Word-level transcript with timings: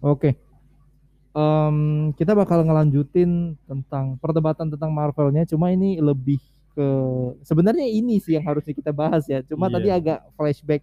Oke. 0.00 0.38
Em, 1.32 1.76
kita 2.14 2.34
bakal 2.34 2.64
ngelanjutin 2.64 3.54
tentang 3.62 4.18
perdebatan 4.18 4.66
tentang 4.66 4.90
Marvelnya, 4.90 5.46
cuma 5.46 5.70
ini 5.70 6.00
lebih 6.00 6.40
ke 6.72 6.86
sebenarnya 7.42 7.86
ini 7.86 8.18
sih 8.18 8.34
yang 8.34 8.46
harusnya 8.46 8.74
kita 8.74 8.90
bahas 8.90 9.26
ya. 9.26 9.42
Cuma 9.44 9.66
Iya. 9.68 9.74
tadi 9.78 9.88
agak 9.92 10.18
flashback 10.34 10.82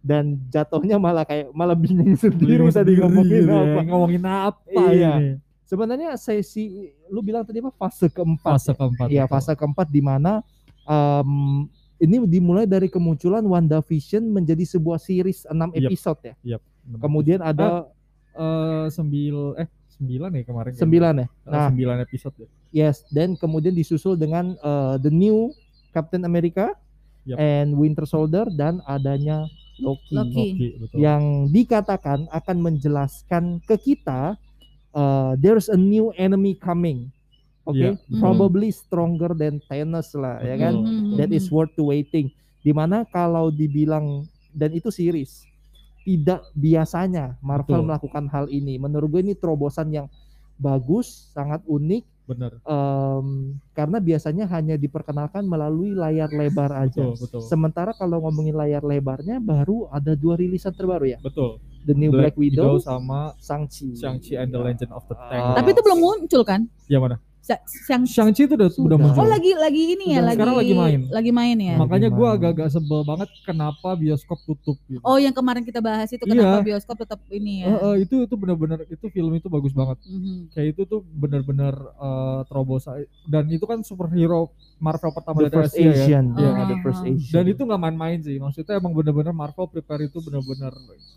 dan 0.00 0.36
jatuhnya 0.50 0.98
malah 0.98 1.22
kayak 1.22 1.50
malah 1.50 1.74
bingung 1.74 2.14
sendiri 2.14 2.58
Bingung 2.58 2.74
tadi 2.74 2.92
sendiri 2.94 3.00
ngomongin 3.06 3.38
gitu 3.38 3.50
ya, 3.50 3.60
apa. 3.60 3.80
Ngomongin 3.86 4.22
apa 4.24 4.82
Iya. 4.90 5.12
ini? 5.18 5.30
Sebenarnya 5.64 6.10
sesi 6.20 6.64
lu 7.08 7.20
bilang 7.22 7.42
tadi 7.42 7.58
apa 7.58 7.72
fase 7.72 8.06
keempat. 8.08 8.52
Fase 8.60 8.72
keempat. 8.74 9.06
Iya, 9.08 9.24
betul. 9.26 9.32
fase 9.36 9.52
keempat 9.54 9.86
di 9.88 10.02
mana 10.02 10.42
em, 10.84 11.30
ini 11.96 12.20
dimulai 12.26 12.66
dari 12.66 12.90
kemunculan 12.90 13.40
WandaVision 13.40 14.20
menjadi 14.22 14.64
sebuah 14.66 14.98
series 14.98 15.46
6 15.46 15.70
Yap. 15.72 15.88
episode 15.88 16.20
ya. 16.20 16.34
Benar. 16.84 16.98
Kemudian 17.00 17.40
ada 17.40 17.88
eh 18.34 18.86
sembil 18.88 19.36
eh 19.56 19.66
sembilan 19.88 20.30
ya 20.32 20.42
kemarin. 20.42 20.72
sembilan 20.74 21.14
ya. 21.16 21.26
Eh, 21.26 21.28
Nah, 21.46 21.66
sembilan 21.68 21.96
episode 22.00 22.34
ya. 22.36 22.48
yes, 22.72 23.06
dan 23.08 23.34
kemudian 23.34 23.72
disusul 23.72 24.14
dengan 24.14 24.54
eh, 24.54 24.94
The 24.98 25.08
New 25.08 25.54
Captain 25.90 26.22
America 26.22 26.74
Yap. 27.24 27.38
and 27.38 27.68
Winter 27.74 28.04
Soldier 28.04 28.50
dan 28.50 28.82
adanya 28.84 29.46
Loki, 29.76 30.12
Loki. 30.12 30.46
Betul. 30.76 30.98
yang 30.98 31.22
dikatakan 31.48 32.26
akan 32.28 32.56
menjelaskan 32.60 33.44
ke 33.62 33.74
kita 33.76 34.34
eh, 34.92 35.32
there's 35.36 35.66
a 35.66 35.76
new 35.76 36.10
enemy 36.14 36.54
coming. 36.54 37.10
Oke, 37.64 37.80
Iya, 37.80 37.90
betul. 37.96 38.20
probably 38.20 38.68
stronger 38.68 39.32
than 39.32 39.56
Thanos 39.64 40.12
lah, 40.12 40.36
ya 40.38 40.52
kan? 40.54 40.74
Mhm, 40.76 41.16
that 41.16 41.32
is 41.32 41.48
worth 41.48 41.72
to 41.72 41.88
waiting. 41.88 42.28
Di 42.60 42.70
mana 42.70 43.02
kalau 43.04 43.48
dibilang 43.48 44.22
dan 44.50 44.68
itu 44.70 44.88
series 44.88 45.48
tidak 46.04 46.44
biasanya 46.52 47.40
Marvel 47.40 47.80
Betul. 47.80 47.88
melakukan 47.88 48.24
hal 48.28 48.46
ini. 48.52 48.76
Menurut 48.76 49.08
gue 49.08 49.22
ini 49.24 49.34
terobosan 49.34 49.88
yang 49.90 50.06
bagus, 50.60 51.32
sangat 51.32 51.64
unik. 51.66 52.04
Bener. 52.24 52.56
em, 52.64 53.60
karena 53.76 54.00
biasanya 54.00 54.48
hanya 54.48 54.80
diperkenalkan 54.80 55.44
melalui 55.44 55.92
layar 55.92 56.32
lebar 56.32 56.72
aja. 56.72 57.04
Betul, 57.04 57.20
betul. 57.20 57.40
Sementara 57.44 57.92
kalau 57.92 58.24
ngomongin 58.24 58.56
layar 58.56 58.80
lebarnya 58.80 59.44
baru 59.44 59.92
ada 59.92 60.16
dua 60.16 60.40
rilisan 60.40 60.72
terbaru 60.72 61.04
ya, 61.04 61.20
Betul. 61.20 61.60
The 61.84 61.92
New 61.92 62.16
Black, 62.16 62.32
Widow, 62.40 62.80
sama 62.80 63.36
Shang-Chi. 63.44 64.00
Shang-Chi 64.00 64.40
and 64.40 64.48
the 64.48 64.56
Legend 64.56 64.96
of 64.96 65.04
the 65.04 65.16
Tank. 65.20 65.52
Ah. 65.52 65.56
Tapi 65.60 65.76
itu 65.76 65.84
belum 65.84 66.00
muncul 66.00 66.42
kan? 66.48 66.64
Ya 66.88 66.96
mana? 66.96 67.20
Sa- 67.44 67.60
Yang 67.86 68.02
Shang-Chi 68.08 68.42
itu 68.42 68.54
udah 68.54 68.66
Sudah. 68.66 68.86
udah 68.86 68.98
muncul. 68.98 69.20
Oh 69.20 69.28
lagi 69.28 69.52
lagi 69.54 69.82
ini 69.92 70.06
ya 70.10 70.24
lagi 70.24 70.40
Sekarang 70.40 70.56
lagi 70.56 70.72
main. 70.72 71.00
lagi 71.08 71.28
main 71.30 71.56
ya. 71.58 71.76
Makanya 71.76 72.08
gue 72.08 72.28
agak-agak 72.30 72.68
sebel 72.70 73.00
banget 73.02 73.28
kenapa 73.44 73.88
bioskop 73.94 74.40
tutup 74.42 74.80
gitu. 74.86 75.04
Oh 75.04 75.16
yang 75.16 75.30
kemarin 75.30 75.60
kita 75.60 75.78
bahas 75.78 76.08
itu 76.08 76.24
kenapa 76.24 76.58
Iya. 76.58 76.66
bioskop 76.66 76.96
tetap 76.96 77.20
ini 77.28 77.60
ya. 77.60 77.76
Eh, 77.92 77.96
itu 78.02 78.24
itu 78.24 78.34
benar-benar 78.34 78.80
itu 78.86 79.04
film 79.06 79.32
itu 79.34 79.46
bagus 79.46 79.70
banget. 79.70 80.00
Mhm. 80.02 80.48
Kayak 80.50 80.68
itu 80.70 80.82
tuh 80.86 81.00
benar-benar 81.04 81.74
eh, 81.76 82.40
terobosan 82.46 82.94
dan 83.26 83.44
itu 83.46 83.62
kan 83.62 83.84
superhero 83.84 84.48
Marvel 84.76 85.12
pertama 85.12 85.38
The 85.38 85.44
dari 85.44 85.56
First 85.58 85.74
Asia 85.74 85.84
ya. 85.84 85.92
Asian, 85.94 86.24
Iya. 86.34 86.48
ya, 86.50 86.64
The 86.64 86.76
First. 86.80 87.02
Asian. 87.02 87.28
Dan 87.30 87.44
itu 87.46 87.60
nggak 87.62 87.80
main-main 87.82 88.18
sih. 88.18 88.36
Maksudnya 88.38 88.74
emang 88.74 88.92
benar-benar 88.92 89.32
Marvel 89.32 89.66
prepare 89.66 90.02
itu 90.02 90.16
benar-benar 90.18 90.72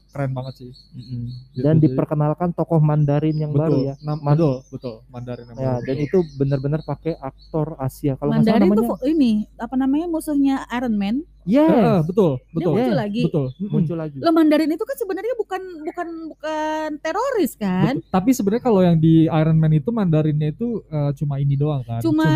keren 0.09 0.31
banget 0.33 0.53
sih. 0.57 0.71
Gitu, 0.73 1.61
dan 1.61 1.77
jadi- 1.77 1.83
diperkenalkan 1.85 2.49
tokoh 2.51 2.79
Mandarin 2.79 3.37
yang 3.37 3.51
betul, 3.51 3.61
baru 3.61 3.77
ya. 3.85 3.95
Nam- 4.01 4.19
Man- 4.19 4.33
betul, 4.33 4.55
betul. 4.69 4.95
Mandarin 5.07 5.45
yang 5.45 5.57
Ya, 5.57 5.63
baru, 5.73 5.83
dan 5.83 5.95
betul. 5.95 6.07
Itu 6.19 6.37
benar-benar 6.37 6.81
pakai 6.81 7.13
aktor 7.15 7.77
Asia. 7.77 8.17
Kalau 8.17 8.31
salah 8.33 8.41
Mandarin 8.41 8.61
namanya 8.65 8.79
tuh 8.81 8.87
fo- 8.89 9.01
ini 9.05 9.31
apa 9.57 9.75
namanya 9.77 10.07
musuhnya 10.09 10.55
Iron 10.73 10.95
Man. 10.97 11.21
Yes, 11.47 11.63
Eh, 11.65 11.79
eh, 11.79 11.99
betul, 12.03 12.31
Dia 12.35 12.53
betul. 12.53 12.71
muncul 12.73 12.83
Yes. 12.85 12.99
lagi. 12.99 13.21
Betul. 13.23 13.45
muncul 13.67 13.97
lagi. 13.97 14.17
Lo 14.17 14.29
Mandarin 14.29 14.67
itu 14.69 14.83
kan 14.83 14.95
sebenarnya 14.95 15.35
bukan 15.35 15.61
bukan 15.81 16.07
bukan 16.29 16.89
teroris 16.99 17.51
kan? 17.53 17.93
Betul. 17.97 18.11
Tapi 18.11 18.29
sebenarnya 18.29 18.63
kalau 18.63 18.81
yang 18.81 18.97
di 18.97 19.13
Iron 19.25 19.55
Man 19.55 19.71
itu 19.71 19.89
Mandarinnya 19.89 20.51
itu 20.51 20.67
eh, 20.85 21.11
cuma 21.15 21.37
ini 21.37 21.55
doang 21.55 21.81
kan. 21.81 21.99
Cuma 21.99 22.27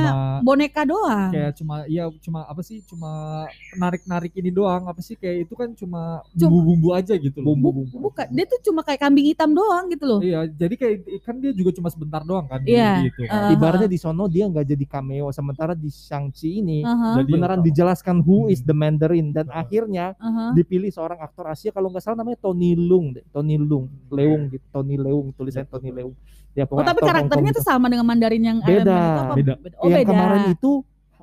Boneka 0.42 0.84
doang. 0.84 1.30
kayak 1.30 1.52
cuma 1.54 1.84
iya 1.86 2.08
cuma 2.18 2.44
apa 2.44 2.62
sih 2.62 2.80
cuma 2.82 3.44
narik-narik 3.74 4.32
ini 4.34 4.50
doang 4.50 4.86
apa 4.86 5.00
sih 5.00 5.14
kayak 5.14 5.46
itu 5.46 5.54
kan 5.54 5.70
cuma 5.74 6.24
Cuma- 6.32 6.48
bumbu-bumbu 6.50 6.90
aja 6.92 7.14
gitu 7.14 7.38
loh. 7.38 7.52
Bumbu. 7.52 7.70
Bu- 7.84 8.10
bukan, 8.10 8.26
dia 8.30 8.46
tuh 8.46 8.60
cuma 8.64 8.82
kayak 8.82 9.02
kambing 9.02 9.28
hitam 9.28 9.52
doang 9.52 9.88
gitu 9.88 10.06
loh. 10.06 10.20
Iya, 10.22 10.48
jadi 10.48 10.74
kayak 10.74 10.96
kan 11.22 11.36
dia 11.38 11.52
juga 11.52 11.72
cuma 11.74 11.88
sebentar 11.88 12.22
doang 12.22 12.46
kan 12.46 12.62
Iya, 12.62 13.08
gitu 13.08 13.26
kan. 13.26 13.50
eh, 13.50 13.54
Ibaratnya 13.54 13.88
di 13.88 13.98
sono 13.98 14.26
dia 14.26 14.46
nggak 14.46 14.66
jadi 14.66 14.86
cameo, 14.88 15.28
sementara 15.30 15.74
di 15.74 15.90
Shang-Chi 15.90 16.50
ini 16.54 16.80
Aha, 16.82 17.18
Jadi 17.18 17.30
beneran 17.30 17.60
dijelaskan 17.62 18.22
who 18.22 18.48
is 18.48 18.62
the 18.62 18.76
Mandarin 19.02 19.34
dan 19.34 19.50
akhirnya 19.50 20.14
aha. 20.16 20.54
dipilih 20.54 20.94
seorang 20.94 21.18
aktor 21.18 21.50
Asia 21.50 21.74
kalau 21.74 21.90
nggak 21.90 22.06
salah 22.06 22.22
namanya 22.22 22.38
Tony 22.38 22.78
Leung 22.78 23.18
deh, 23.18 23.26
Tony 23.34 23.58
Leung, 23.58 23.90
Leung 24.14 24.46
gitu, 24.48 24.62
Tony 24.70 24.94
Leung 24.94 25.34
tulisannya 25.34 25.66
Tony 25.66 25.90
Leung. 25.90 26.14
Ya, 26.54 26.64
Oh 26.64 26.70
pokoknya 26.70 26.94
tapi 26.94 27.02
karakternya 27.02 27.52
tuh 27.52 27.66
sama 27.66 27.90
dengan 27.90 28.06
Mandarin 28.06 28.44
yang 28.44 28.58
Iron 28.62 28.86
Beda. 28.86 28.94
Itu 28.94 29.18
apa? 29.18 29.34
Beda. 29.34 29.54
Oh 29.74 29.88
yang 29.90 29.98
beda. 29.98 30.12
kemarin 30.12 30.44
itu 30.54 30.72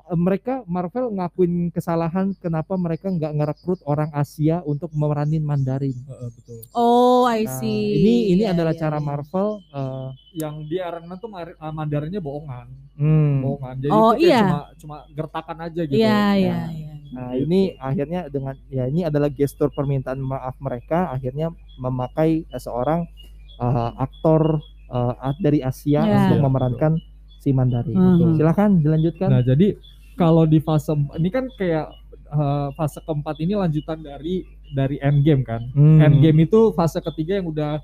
eh, 0.01 0.17
mereka 0.17 0.53
Marvel 0.65 1.05
ngakuin 1.13 1.53
kesalahan 1.69 2.27
kenapa 2.35 2.73
mereka 2.75 3.07
nggak 3.07 3.31
ngerekrut 3.31 3.79
orang 3.85 4.09
Asia 4.11 4.59
untuk 4.65 4.89
memeranin 4.91 5.39
Mandarin. 5.39 5.95
Heeh, 5.95 6.29
betul. 6.33 6.59
Oh 6.73 7.23
I 7.23 7.45
Nah, 7.45 7.55
see. 7.55 7.95
ini 7.95 8.15
ini 8.33 8.43
Iya, 8.43 8.51
adalah 8.51 8.73
iya, 8.75 8.81
cara 8.81 8.97
iya. 8.99 9.05
Marvel. 9.05 9.47
eh, 9.71 10.09
Yang 10.35 10.55
di 10.67 10.75
Iron 10.77 11.05
Man 11.05 11.17
tuh 11.17 11.29
eh, 11.31 11.55
Mandarinnya 11.71 12.19
bohongan, 12.19 12.67
hmm. 12.97 13.33
bohongan. 13.39 13.75
Jadi 13.79 13.93
Oh, 13.93 14.11
itu 14.11 14.19
kayak 14.19 14.33
iya. 14.33 14.41
cuma 14.43 14.59
cuma 14.75 14.97
gertakan 15.13 15.57
aja 15.63 15.81
gitu. 15.85 15.93
Iya 15.95 16.21
iya 16.35 16.57
Nah, 16.57 16.69
iya. 16.73 16.93
Nah 17.09 17.33
Gitu. 17.33 17.43
ini 17.43 17.59
akhirnya 17.75 18.21
dengan 18.27 18.53
ya 18.67 18.85
ini 18.85 19.01
adalah 19.01 19.27
gestur 19.27 19.69
permintaan 19.69 20.17
maaf 20.17 20.53
mereka 20.57 21.09
akhirnya 21.09 21.49
memakai 21.75 22.45
eh, 22.45 22.61
seorang 22.61 23.05
eh, 23.57 23.91
aktor 23.97 24.61
eh, 24.87 25.13
dari 25.37 25.59
Asia 25.59 25.99
Ya. 25.99 26.15
untuk 26.23 26.37
Iya, 26.37 26.43
memerankan 26.43 26.91
si 27.37 27.49
Mandarin. 27.49 27.95
Mhm. 27.95 28.35
Silakan 28.35 28.69
dilanjutkan. 28.79 29.27
Nah, 29.27 29.41
jadi 29.41 29.73
kalau 30.15 30.43
di 30.43 30.59
fase 30.59 30.91
ini 31.15 31.29
kan 31.29 31.47
kayak 31.51 31.87
eh, 32.29 32.67
fase 32.73 32.99
keempat 32.99 33.35
ini 33.39 33.53
lanjutan 33.53 33.99
dari 33.99 34.43
dari 34.69 34.97
Endgame 34.99 35.41
kan. 35.41 35.65
Hmm. 35.71 35.97
Endgame 35.97 36.45
itu 36.45 36.69
fase 36.71 37.01
ketiga 37.01 37.35
yang 37.35 37.49
udah 37.49 37.81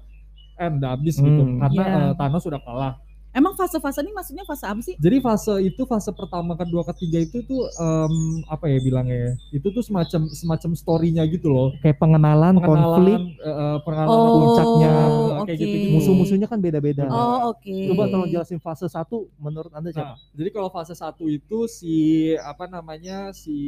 end 0.56 0.80
udah 0.80 0.94
habis 0.94 1.18
gitu 1.18 1.42
Hmm. 1.42 1.58
karena 1.60 1.84
Iya. 1.84 1.98
eh, 2.00 2.14
Thanos 2.14 2.42
sudah 2.42 2.62
kalah. 2.62 2.94
Emang 3.36 3.52
fase-fase 3.52 4.00
ini 4.00 4.16
maksudnya 4.16 4.48
fase 4.48 4.64
apa 4.64 4.80
sih? 4.80 4.96
Jadi 4.96 5.20
fase 5.20 5.60
itu 5.60 5.84
fase 5.84 6.08
pertama, 6.16 6.56
kedua, 6.56 6.88
ketiga 6.88 7.20
itu 7.20 7.44
tuh 7.44 7.68
em, 7.68 8.40
apa 8.48 8.72
ya 8.72 8.80
bilangnya 8.80 9.18
ya? 9.28 9.32
Itu 9.60 9.76
tuh 9.76 9.84
semacam 9.84 10.32
semacam 10.32 10.72
story-nya 10.72 11.28
gitu 11.28 11.52
loh. 11.52 11.76
Kayak 11.84 12.00
pengenalan, 12.00 12.56
konflik, 12.64 13.20
Pengenalan 13.20 13.22
eh, 13.44 13.52
eh, 13.52 13.78
pengalaman 13.84 14.16
Oh, 14.16 14.40
puncaknya, 14.40 14.92
oke. 15.36 15.48
kayak 15.52 15.60
gitu. 15.60 15.76
musuh-musuhnya 16.00 16.48
kan 16.48 16.64
beda-beda. 16.64 17.12
Oh 17.12 17.52
oke. 17.52 17.76
Coba 17.92 18.08
tolong 18.08 18.32
jelasin 18.32 18.64
fase 18.64 18.88
satu 18.88 19.28
menurut 19.36 19.76
anda 19.76 19.92
siapa? 19.92 20.16
Nah, 20.16 20.32
jadi 20.32 20.50
kalau 20.56 20.72
fase 20.72 20.96
satu 20.96 21.28
itu 21.28 21.68
si 21.68 21.96
apa 22.40 22.72
namanya 22.72 23.36
si 23.36 23.60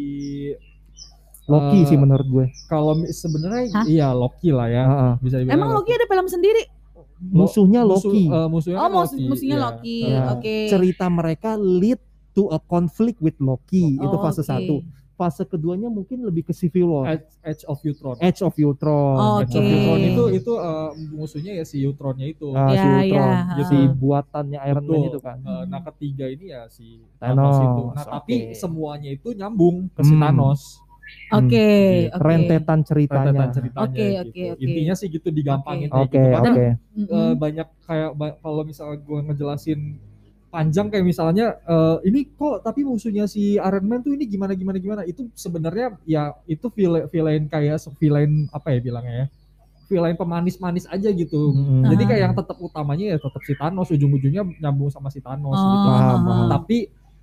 Loki 1.48 1.84
eh, 1.84 1.88
sih 1.88 1.96
menurut 2.00 2.28
gue. 2.28 2.46
kalau 2.68 2.96
sebenarnya 3.04 3.84
iya 3.84 4.16
Loki 4.16 4.52
lah 4.56 4.72
ya. 4.72 4.84
Heeh. 4.88 5.12
Bisa 5.24 5.36
dibilang 5.44 5.60
Emang 5.60 5.70
Loki 5.76 5.92
ada 5.92 6.08
film 6.08 6.28
sendiri? 6.32 6.77
Musuhnya 7.20 7.82
Musuh- 7.82 8.10
Loki. 8.10 8.24
eh, 8.26 8.48
musuhnya 8.48 8.78
Oh 8.78 8.84
kan 8.84 8.92
Loki, 8.94 9.24
musuhnya 9.24 9.56
iya. 9.56 9.66
Loki. 9.66 9.98
Ya. 10.04 10.22
Oke. 10.32 10.56
Cerita 10.68 11.06
mereka 11.08 11.50
lead 11.56 12.00
to 12.32 12.48
a 12.48 12.60
conflict 12.60 13.18
with 13.20 13.38
Loki. 13.40 13.96
itu 13.96 14.06
Oh, 14.08 14.20
fase 14.20 14.40
oke. 14.40 14.48
satu. 14.48 14.76
Fase 15.14 15.42
keduanya 15.44 15.90
mungkin 15.90 16.22
lebih 16.22 16.46
ke 16.46 16.54
Civil 16.54 16.86
War. 16.86 17.10
Edge, 17.10 17.26
Edge 17.42 17.64
of 17.66 17.82
Ultron. 17.82 18.16
Edge 18.20 18.38
of 18.40 18.54
Ultron. 18.54 19.18
Oh, 19.18 19.42
Edge 19.42 19.50
of 19.52 19.66
Ultron 19.66 20.00
itu 20.00 20.24
itu 20.32 20.52
eh, 20.56 20.90
musuhnya 21.12 21.52
ya 21.54 21.64
si 21.64 21.82
Ultronnya 21.82 22.28
itu. 22.28 22.54
Ah, 22.54 22.70
si 22.70 22.78
Ya, 22.78 22.86
Ultron. 22.86 23.34
ya, 23.52 23.64
Si 23.66 23.78
buatannya 23.92 24.60
Iron 24.64 24.86
Man 24.86 25.02
itu 25.04 25.18
kan. 25.20 25.38
Eh, 25.42 25.64
nah 25.66 25.82
ketiga 25.84 26.26
ini 26.28 26.46
ya 26.48 26.70
si 26.70 27.02
Thanos, 27.18 27.34
Thanos, 27.34 27.58
itu. 27.58 27.84
Nah 27.90 28.04
oke. 28.04 28.12
tapi 28.14 28.36
semuanya 28.54 29.10
itu 29.10 29.34
nyambung 29.34 29.90
ke 29.90 30.02
si 30.02 30.14
Hmm. 30.14 30.22
Thanos. 30.22 30.62
Oke. 31.30 31.68
Gitu. 32.02 32.10
Oke. 32.10 32.24
Rentetan 32.24 32.80
ceritanya. 32.82 33.24
Rentetan 33.26 33.50
ceritanya 33.52 33.84
Oke, 33.86 34.06
gitu. 34.06 34.22
oke, 34.24 34.44
oke. 34.50 34.64
Intinya 34.64 34.94
sih 34.94 35.08
gitu 35.08 35.28
digampangin 35.30 35.88
Oke, 35.88 35.96
kayak 35.96 36.08
gitu. 36.10 36.30
Karena 36.34 36.52
oke. 36.52 36.68
Eh, 36.98 37.34
banyak 37.36 37.68
kayak 37.82 38.10
ba- 38.14 38.38
kalau 38.38 38.62
misalnya 38.62 38.98
gue 38.98 39.20
ngejelasin 39.26 39.80
panjang 40.48 40.88
kayak 40.88 41.04
misalnya 41.04 41.46
eh, 41.62 41.98
ini 42.04 42.24
kok 42.30 42.62
tapi 42.62 42.82
musuhnya 42.82 43.26
si 43.26 43.56
Iron 43.56 43.84
Man 43.84 44.00
tuh 44.00 44.12
ini 44.12 44.24
gimana 44.24 44.54
gimana 44.54 44.78
gimana 44.78 45.02
itu 45.04 45.28
sebenarnya 45.34 46.00
ya 46.04 46.32
itu 46.46 46.68
villain, 46.70 47.06
villain 47.06 47.44
kayak 47.46 47.78
villain 47.96 48.48
apa 48.50 48.72
ya 48.72 48.80
bilangnya 48.80 49.14
ya 49.14 49.28
villain 49.88 50.16
pemanis-manis 50.16 50.84
aja 50.86 51.08
gitu 51.08 51.52
Mm-mm. 51.52 51.88
jadi 51.88 52.00
Ah. 52.00 52.08
kayak 52.08 52.22
yang 52.22 52.34
tetap 52.34 52.58
utamanya 52.58 53.06
ya 53.06 53.18
tetap 53.18 53.40
si 53.42 53.54
Thanos 53.54 53.88
ujung-ujungnya 53.88 54.44
nyambung 54.58 54.88
sama 54.88 55.08
si 55.08 55.20
Thanos 55.20 55.52
Oh, 55.52 55.64
gitu 55.64 55.88
Paham, 55.90 56.20
paham. 56.22 56.48
tapi 56.50 56.78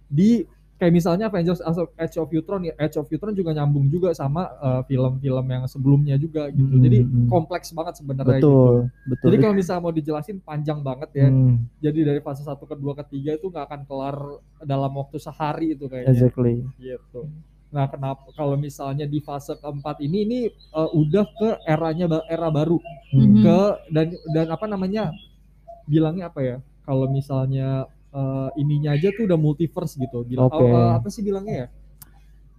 di 0.06 0.44
kayak 0.75 0.93
misalnya 0.93 1.31
Avengers 1.31 1.62
Age 1.94 2.17
of 2.19 2.29
Ultron 2.29 2.67
ya 2.67 2.75
Age 2.76 2.99
of 2.99 3.06
Ultron 3.06 3.32
juga 3.32 3.55
nyambung 3.55 3.87
juga 3.87 4.11
sama 4.11 4.50
eh, 4.59 4.82
film-film 4.91 5.47
yang 5.47 5.65
sebelumnya 5.71 6.19
juga 6.19 6.50
gitu 6.50 6.67
Hmm, 6.75 6.82
jadi 6.82 6.99
hmm. 7.06 7.29
kompleks 7.31 7.71
banget 7.71 7.94
sebenarnya 8.03 8.43
gitu 8.43 8.91
Betul, 9.06 9.26
jadi 9.31 9.37
kalau 9.38 9.55
misalnya 9.55 9.82
mau 9.85 9.94
dijelasin 9.94 10.38
panjang 10.41 10.81
banget 10.81 11.11
ya. 11.15 11.29
Hmm, 11.29 11.69
Jadi 11.79 11.99
dari 12.03 12.21
fase 12.25 12.43
1 12.43 12.56
ke 12.59 12.75
2 12.75 12.99
ke 12.99 13.05
3 13.21 13.38
itu 13.38 13.47
nggak 13.53 13.65
akan 13.71 13.81
kelar 13.85 14.17
dalam 14.65 14.93
waktu 14.97 15.17
sehari 15.21 15.76
itu 15.76 15.87
kayaknya. 15.87 16.11
exactly. 16.11 16.65
Gitu. 16.81 17.21
Nah, 17.69 17.91
kenapa 17.91 18.31
kalau 18.32 18.55
misalnya 18.55 19.03
di 19.05 19.19
fase 19.19 19.55
keempat 19.59 19.99
ini 20.00 20.19
ini 20.25 20.41
eh, 20.50 20.91
udah 20.94 21.26
ke 21.38 21.49
eranya 21.67 22.06
era 22.26 22.49
baru 22.50 22.79
Hmm. 23.15 23.47
Ke 23.47 23.61
dan 23.94 24.06
dan 24.35 24.47
apa 24.50 24.67
namanya 24.67 25.15
bilangnya 25.87 26.26
apa 26.32 26.41
ya? 26.43 26.56
Kalau 26.82 27.06
misalnya 27.09 27.87
eh, 28.14 28.49
ininya 28.56 28.94
aja 28.94 29.11
tuh 29.11 29.26
udah 29.26 29.37
multiverse 29.37 29.94
gitu. 29.96 30.22
Bilang 30.22 30.46
Oke. 30.46 30.56
oh, 30.56 30.70
eh, 30.70 30.90
apa 30.94 31.08
sih 31.08 31.20
bilangnya 31.20 31.56
ya? 31.56 31.69
Eh, 31.69 31.82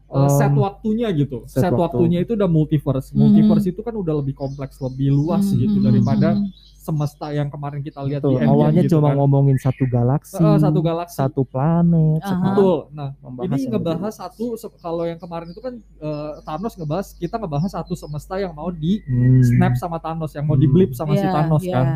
Um, 0.05 0.29
set 0.29 0.53
waktunya 0.53 1.09
gitu. 1.11 1.43
set 1.45 1.65
Set, 1.65 1.73
waktu. 1.73 1.81
waktunya 1.81 2.19
itu 2.21 2.37
udah 2.37 2.45
multiverse. 2.47 3.09
Mhm. 3.09 3.17
Multiverse 3.17 3.67
itu 3.67 3.81
kan 3.81 3.91
udah 3.91 4.13
lebih 4.15 4.31
kompleks, 4.33 4.77
lebih 4.77 5.09
luas 5.09 5.41
Mhm, 5.43 5.57
gitu 5.57 5.77
mhm, 5.79 5.83
daripada 5.83 6.29
mhm. 6.37 6.45
semesta 6.77 7.33
yang 7.33 7.49
kemarin 7.49 7.81
kita 7.81 8.05
lihat 8.05 8.21
Betul. 8.21 8.29
di 8.29 8.35
Endgame 8.37 8.53
Awalnya 8.53 8.81
gitu 8.85 8.93
cuma 8.93 9.09
kan. 9.09 9.15
ngomongin 9.17 9.57
satu 9.57 9.83
galaksi, 9.89 10.37
Eh, 10.37 10.57
satu 10.61 10.79
galaksi. 10.79 11.15
satu 11.17 11.41
planet. 11.41 12.21
Aha. 12.21 12.29
sekarang 12.29 12.45
Betul. 12.45 12.77
Nah, 12.93 13.09
membahas 13.17 13.49
ini 13.57 13.65
ngebahas 13.65 14.13
satu 14.13 14.45
se- 14.53 14.77
kalau 14.77 15.03
yang 15.03 15.17
kemarin 15.17 15.47
itu 15.49 15.59
kan 15.59 15.73
eh, 15.81 16.31
Thanos 16.43 16.73
ngebahas 16.75 17.07
kita 17.11 17.35
ngebahas 17.35 17.71
satu 17.73 17.93
semesta 17.97 18.37
yang 18.37 18.53
mau 18.53 18.69
di 18.69 19.01
Hmm. 19.01 19.41
snap 19.41 19.73
sama 19.73 19.97
Thanos 19.97 20.31
yang 20.31 20.45
mau 20.45 20.53
di 20.53 20.69
Hmm. 20.69 20.73
blip 20.77 20.93
sama 20.93 21.17
si 21.17 21.25
Iya, 21.25 21.33
Thanos 21.33 21.63
iya. 21.65 21.73
kan 21.73 21.87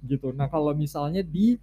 gitu. 0.00 0.30
Nah, 0.30 0.46
kalau 0.46 0.70
misalnya 0.70 1.26
di 1.26 1.58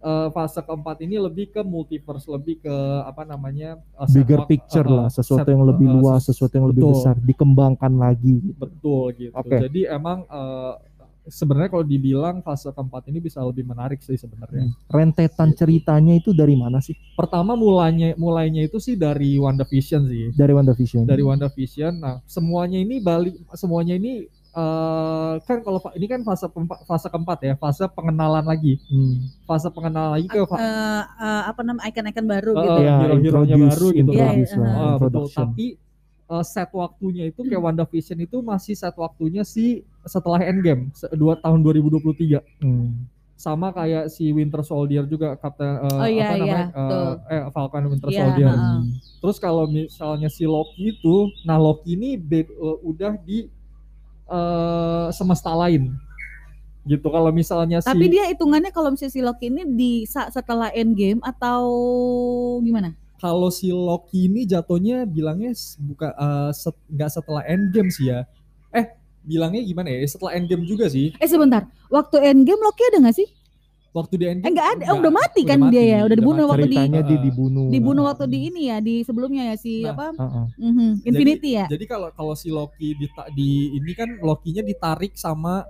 eh, 0.00 0.28
fase 0.32 0.60
keempat 0.64 1.04
ini 1.04 1.20
lebih 1.20 1.52
ke 1.52 1.60
multiverse, 1.60 2.26
lebih 2.26 2.60
ke 2.64 2.76
apa 3.04 3.22
namanya? 3.28 3.76
eh, 3.76 4.08
set 4.08 4.24
bigger 4.24 4.40
picture 4.48 4.88
eh, 4.88 4.96
lah, 4.96 5.08
sesuatu 5.12 5.46
set- 5.46 5.52
yang 5.52 5.64
lebih 5.68 5.86
eh, 5.88 5.94
luas, 5.96 6.20
ses- 6.24 6.34
sesuatu 6.34 6.56
yang 6.56 6.68
lebih 6.72 6.82
betul. 6.88 6.92
besar, 6.96 7.14
dikembangkan 7.20 7.92
lagi. 7.96 8.36
Betul 8.56 9.04
gitu. 9.16 9.32
Oke. 9.36 9.56
Jadi 9.60 9.80
emang 9.86 10.24
eh, 10.26 10.74
sebenarnya 11.30 11.70
kalau 11.70 11.84
dibilang 11.86 12.40
fase 12.42 12.72
keempat 12.72 13.06
ini 13.12 13.20
bisa 13.22 13.38
lebih 13.44 13.62
menarik 13.62 14.00
sih 14.02 14.16
sebenarnya. 14.16 14.72
Rentetan 14.88 15.52
ceritanya 15.54 16.16
itu 16.16 16.32
dari 16.32 16.56
mana 16.56 16.80
sih? 16.82 16.96
Pertama 17.14 17.54
mulainya 17.54 18.16
mulainya 18.16 18.64
itu 18.66 18.80
sih 18.82 18.96
dari 18.96 19.36
WandaVision 19.36 20.08
sih. 20.10 20.32
Dari 20.34 20.52
WandaVision. 20.56 21.04
Dari 21.06 21.22
WandaVision. 21.22 21.92
Nah, 22.00 22.18
semuanya 22.24 22.80
ini 22.80 22.98
balik 22.98 23.36
semuanya 23.54 23.94
ini 24.00 24.26
eh, 24.52 25.34
kan 25.40 25.58
kalau 25.60 25.78
ini 25.94 26.06
kan 26.06 26.20
fase 26.20 26.46
keempat, 26.46 26.78
fase 26.82 27.06
keempat 27.06 27.38
ya, 27.40 27.54
fase 27.54 27.84
pengenalan 27.88 28.42
lagi. 28.42 28.82
Hmm. 28.86 29.30
Fase 29.44 29.68
pengenalan 29.68 30.18
lagi 30.18 30.26
ke 30.26 30.38
Eh, 30.38 30.46
eh, 30.50 31.42
apa 31.46 31.60
namanya 31.62 31.86
icon-icon 31.86 32.26
baru 32.26 32.52
Eh, 32.52 32.60
gitu. 32.60 32.80
Ya, 32.80 32.94
hero-heronya 32.98 33.56
baru 33.60 33.86
gitu. 33.90 34.10
Iya, 34.10 34.26
introduce 34.26 34.50
iya, 34.50 34.58
lah, 34.58 34.70
uh-huh. 34.70 34.84
Ah, 34.84 34.96
betul. 34.98 35.26
Tapi 35.28 35.66
eh, 36.30 36.44
set 36.44 36.70
waktunya 36.70 37.24
itu 37.26 37.40
kayak 37.40 37.58
WandaVision 37.60 38.18
itu 38.20 38.36
masih 38.40 38.74
set 38.74 38.94
waktunya 38.94 39.42
si 39.42 39.82
setelah 40.02 40.40
Endgame 40.40 40.90
se- 40.92 41.10
dua 41.12 41.34
tahun 41.36 41.60
2023 41.60 42.40
Hmm. 42.58 43.04
sama 43.34 43.68
kayak 43.70 44.08
si 44.08 44.30
Winter 44.30 44.60
Soldier 44.60 45.04
juga 45.04 45.32
Captain 45.34 45.80
eh, 45.80 45.96
Oh, 45.96 46.04
iya, 46.04 46.24
apa 46.24 46.34
iya, 46.34 46.40
namanya 46.40 46.66
betul. 46.68 47.08
eh, 47.08 47.32
eh, 47.32 47.42
Falcon 47.50 47.84
Winter 47.88 48.08
Iya, 48.08 48.20
Soldier. 48.22 48.48
heeh. 48.48 48.80
Terus 49.18 49.36
kalau 49.38 49.64
misalnya 49.66 50.28
si 50.28 50.44
Loki 50.44 50.92
itu, 50.92 51.16
nah 51.42 51.56
Loki 51.56 51.94
ini 51.94 52.14
be- 52.14 52.46
eh, 52.46 52.78
udah 52.82 53.16
di 53.18 53.48
eh, 54.30 55.06
semesta 55.10 55.50
lain. 55.52 55.90
Gitu 56.86 57.04
kalau 57.12 57.28
misalnya 57.28 57.84
Tapi 57.84 58.08
si 58.08 58.12
dia 58.16 58.24
hitungannya 58.30 58.72
kalau 58.72 58.94
misalnya 58.94 59.12
si 59.12 59.20
Loki 59.20 59.52
ini 59.52 59.62
di 59.68 59.92
setelah 60.08 60.72
Endgame 60.72 61.20
atau 61.20 61.60
gimana? 62.64 62.94
kalau 63.20 63.52
si 63.52 63.68
Loki 63.68 64.32
ini 64.32 64.48
jatuhnya 64.48 65.04
bilangnya 65.04 65.52
buka 65.76 66.16
eh, 66.16 66.50
set- 66.56 66.86
nggak 66.88 67.10
setelah 67.12 67.44
Endgame 67.44 67.92
sih 67.92 68.08
ya. 68.08 68.24
Eh, 68.72 68.96
bilangnya 69.20 69.60
gimana 69.60 69.92
ya? 69.92 70.00
Setelah 70.08 70.40
Endgame 70.40 70.64
juga 70.64 70.88
sih. 70.88 71.12
Eh 71.20 71.28
sebentar, 71.28 71.68
waktu 71.92 72.16
Endgame 72.16 72.64
Loki 72.64 72.80
ada 72.88 73.04
nggak 73.04 73.16
sih? 73.20 73.28
Waktu 73.90 74.14
di 74.14 74.22
Eh 74.22 74.30
Endgame 74.32 74.54
nggak 74.54 74.68
ada, 74.70 74.84
oh, 74.86 74.96
udah 74.98 75.12
mati 75.12 75.42
kan 75.42 75.58
dia 75.66 75.82
ya, 75.82 75.98
udah 76.02 76.14
dibunuh 76.14 76.46
waktu 76.46 76.62
di 76.64 76.78
Ceritanya 76.78 77.00
dia 77.02 77.10
Eh, 77.10 77.22
dibunuh. 77.22 77.66
dibunuh 77.68 78.04
waktu 78.06 78.24
di 78.24 78.38
ini 78.46 78.62
ya, 78.66 78.78
di 78.78 78.94
sebelumnya 79.02 79.50
ya 79.50 79.56
si 79.56 79.82
Nah, 79.82 79.90
apa? 79.92 80.06
Mhm, 80.56 81.02
Infinity 81.02 81.50
ya. 81.52 81.66
Jadi 81.66 81.84
kalau 81.84 82.08
kalau 82.10 82.32
si 82.32 82.48
Loki 82.48 82.94
di, 82.94 83.06
di 83.34 83.50
ini 83.74 83.92
kan 83.92 84.14
Lokinya 84.16 84.62
ditarik 84.62 85.14
sama 85.14 85.66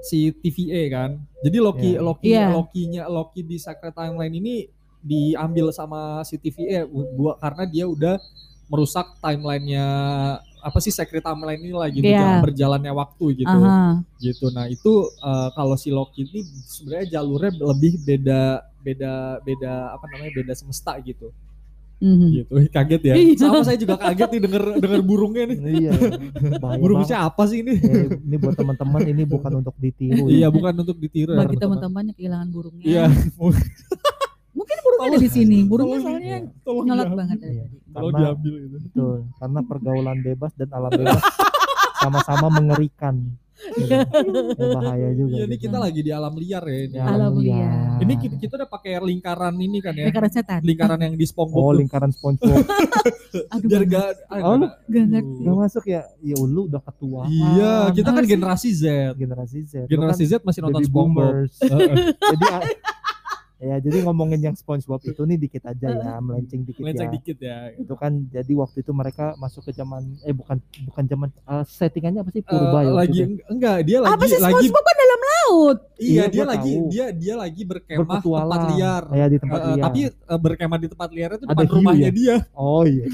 si 0.00 0.30
TVA 0.32 0.82
kan. 0.88 1.10
Jadi 1.40 1.58
Loki 1.58 1.90
Iya. 1.90 2.00
Loki 2.00 2.28
Iya. 2.28 2.44
Lokinya 2.48 3.02
Loki 3.06 3.40
di 3.42 3.56
Secret 3.56 3.90
Timeline 3.92 4.34
ini 4.34 4.54
diambil 5.00 5.68
sama 5.68 6.22
si 6.22 6.36
TVA 6.36 6.84
bu- 6.84 7.10
buat 7.12 7.36
karena 7.38 7.64
dia 7.64 7.84
udah 7.84 8.16
merusak 8.66 9.18
timelinenya 9.18 9.86
apa 10.64 10.78
sih 10.80 10.88
Secret 10.88 11.20
Timeline 11.20 11.60
ini 11.60 11.76
lah 11.76 11.92
gitu 11.92 12.08
Iya. 12.08 12.16
jalan 12.24 12.36
berjalannya 12.48 12.92
waktu 12.96 13.24
gitu. 13.44 13.52
Aha. 13.52 14.00
Gitu. 14.16 14.46
Nah, 14.48 14.64
itu 14.66 14.92
eh, 15.12 15.48
kalau 15.52 15.76
si 15.76 15.92
Loki 15.92 16.24
ini 16.24 16.40
sebenarnya 16.64 17.20
jalurnya 17.20 17.52
lebih 17.60 17.92
beda 18.00 18.40
beda 18.80 19.12
beda 19.44 19.72
apa 19.92 20.04
namanya 20.08 20.32
beda 20.32 20.52
semesta 20.56 20.96
gitu. 21.04 21.28
Mhm. 22.00 22.28
Gitu. 22.32 22.52
Kaget 22.72 23.02
ya. 23.04 23.14
Iya. 23.14 23.36
Sama 23.38 23.60
saya 23.60 23.76
juga 23.76 23.96
kaget 23.96 24.28
nih 24.32 24.40
denger 24.44 24.64
denger 24.80 25.00
burungnya 25.04 25.44
nih. 25.52 25.58
Iya. 25.84 25.92
Banget. 26.64 27.12
apa 27.12 27.42
sih 27.44 27.60
ini? 27.60 27.76
Ya, 27.80 28.04
ini 28.16 28.36
buat 28.40 28.56
teman-teman 28.56 29.00
ini 29.04 29.22
bukan 29.24 29.52
untuk 29.60 29.76
ditiru. 29.76 30.28
Iya, 30.28 30.48
ya. 30.48 30.48
bukan 30.48 30.72
untuk 30.80 30.96
ditiru 30.96 31.36
ya 31.36 31.44
Bagi 31.44 31.56
teman-teman. 31.60 31.60
teman-teman 31.60 32.02
yang 32.08 32.16
kehilangan 32.16 32.48
burungnya. 32.52 32.84
Iya, 32.84 33.04
Mungkin 34.54 34.76
burungnya 34.80 35.08
ada 35.08 35.18
di 35.18 35.28
sini. 35.28 35.58
Burungnya 35.62 35.98
soalnya 36.00 36.36
tolong 36.62 36.84
nyolot 36.84 37.02
diambil. 37.04 37.18
banget. 37.18 37.38
Iya. 37.42 37.64
Tolong 37.84 37.92
Karena 38.08 38.18
diambil 38.20 38.54
itu. 38.56 38.76
betul, 38.80 39.16
karena 39.36 39.60
pergaulan 39.62 40.18
bebas 40.20 40.52
dan 40.54 40.68
alam 40.70 40.90
bebas 40.90 41.22
sama-sama 42.02 42.46
mengerikan. 42.52 43.16
Gitu. 43.54 43.86
Ya, 43.86 44.02
bahaya 44.74 45.08
juga. 45.14 45.34
Ini 45.36 45.46
gitu. 45.48 45.62
kita 45.64 45.78
lagi 45.78 46.00
di 46.00 46.10
alam 46.10 46.34
liar 46.34 46.64
ya 46.64 46.78
ini. 46.84 46.96
Ya, 46.96 47.04
Alam 47.06 47.38
liar. 47.38 47.96
Ini 47.96 48.14
kita, 48.18 48.34
kita 48.36 48.52
udah 48.56 48.68
pakai 48.68 48.98
lingkaran 49.00 49.54
ini 49.56 49.78
kan 49.78 49.94
ya. 49.94 50.04
lingkaran 50.04 50.26
setan. 50.28 50.60
Lingkaran 50.60 50.98
yang 51.00 51.14
di 51.14 51.22
SpongeBob. 51.22 51.62
Oh, 51.62 51.72
lingkaran 51.72 52.10
SpongeBob. 52.10 52.50
Aduh, 53.54 53.66
Biar 53.66 53.82
gak, 53.84 54.06
ah, 54.28 54.42
Oh, 54.44 54.54
lu 54.56 54.66
gak- 54.66 54.78
gak 54.86 55.06
ngerti. 55.08 55.40
Gak 55.40 55.56
masuk 55.56 55.84
ya? 55.86 56.02
Ya 56.20 56.36
lu 56.36 56.66
udah 56.66 56.82
ketua. 56.82 57.22
Iya, 57.26 57.72
kita 57.94 58.10
kan 58.10 58.24
generasi 58.24 58.68
Z. 58.70 58.84
generasi 59.14 59.58
Z. 59.64 59.74
Generasi 59.86 60.22
kan 60.24 60.30
Z 60.34 60.42
masih 60.42 60.60
nonton 60.60 60.82
SpongeBob. 60.82 61.32
jadi 62.10 62.44
ah, 62.50 62.60
ya 63.56 63.78
jadi 63.78 64.02
ngomongin 64.02 64.40
yang 64.40 64.52
SpongeBob 64.52 65.00
itu 65.00 65.18
nih 65.20 65.38
dikit 65.38 65.64
aja 65.64 65.88
ya, 65.88 66.12
melenceng 66.26 66.62
dikit 66.62 66.80
Melenceng 66.80 67.06
ya. 67.06 67.14
dikit 67.14 67.38
ya. 67.38 67.58
Itu 67.72 67.94
kan 67.94 68.26
jadi 68.28 68.52
waktu 68.54 68.80
itu 68.80 68.90
mereka 68.90 69.34
masuk 69.36 69.64
ke 69.64 69.72
zaman 69.72 70.02
eh 70.20 70.30
bukan 70.30 70.58
bukan 70.84 71.04
zaman 71.04 71.28
eh, 71.30 71.64
settingannya 71.64 72.20
apa 72.20 72.30
sih 72.30 72.42
purba 72.42 72.78
Eh, 72.78 72.82
ya 72.82 72.92
lagi 72.92 73.20
itu? 73.20 73.42
enggak 73.46 73.76
dia 73.82 73.98
lagi 73.98 74.12
Apa 74.12 74.24
sih 74.26 74.38
lagi 74.38 74.54
SpongeBob 74.64 74.84
kan 74.84 74.96
dalam 74.96 75.20
laut? 75.22 75.78
iya 75.94 76.12
Iya, 76.14 76.24
dia 76.28 76.44
lagi 76.44 76.72
tahu. 76.72 76.88
dia 76.88 77.06
dia 77.10 77.34
lagi 77.34 77.62
berkemah 77.62 78.00
Berpetualang. 78.00 78.50
tempat 78.50 78.62
liar. 78.70 79.02
Ya 79.12 79.26
di 79.26 79.38
tempat 79.38 79.56
Eh, 79.56 79.62
eh, 79.62 79.70
liar. 79.70 79.84
tapi 79.84 80.00
eh, 80.04 80.38
berkemah 80.40 80.78
di 80.78 80.88
tempat 80.88 81.08
liar 81.10 81.30
itu 81.32 81.44
Ada 81.44 81.52
depan 81.54 81.64
hiu 81.64 81.74
rumahnya 81.74 82.02
ya? 82.02 82.12
dia. 82.12 82.36
oh 82.52 82.84
iya. 82.84 83.06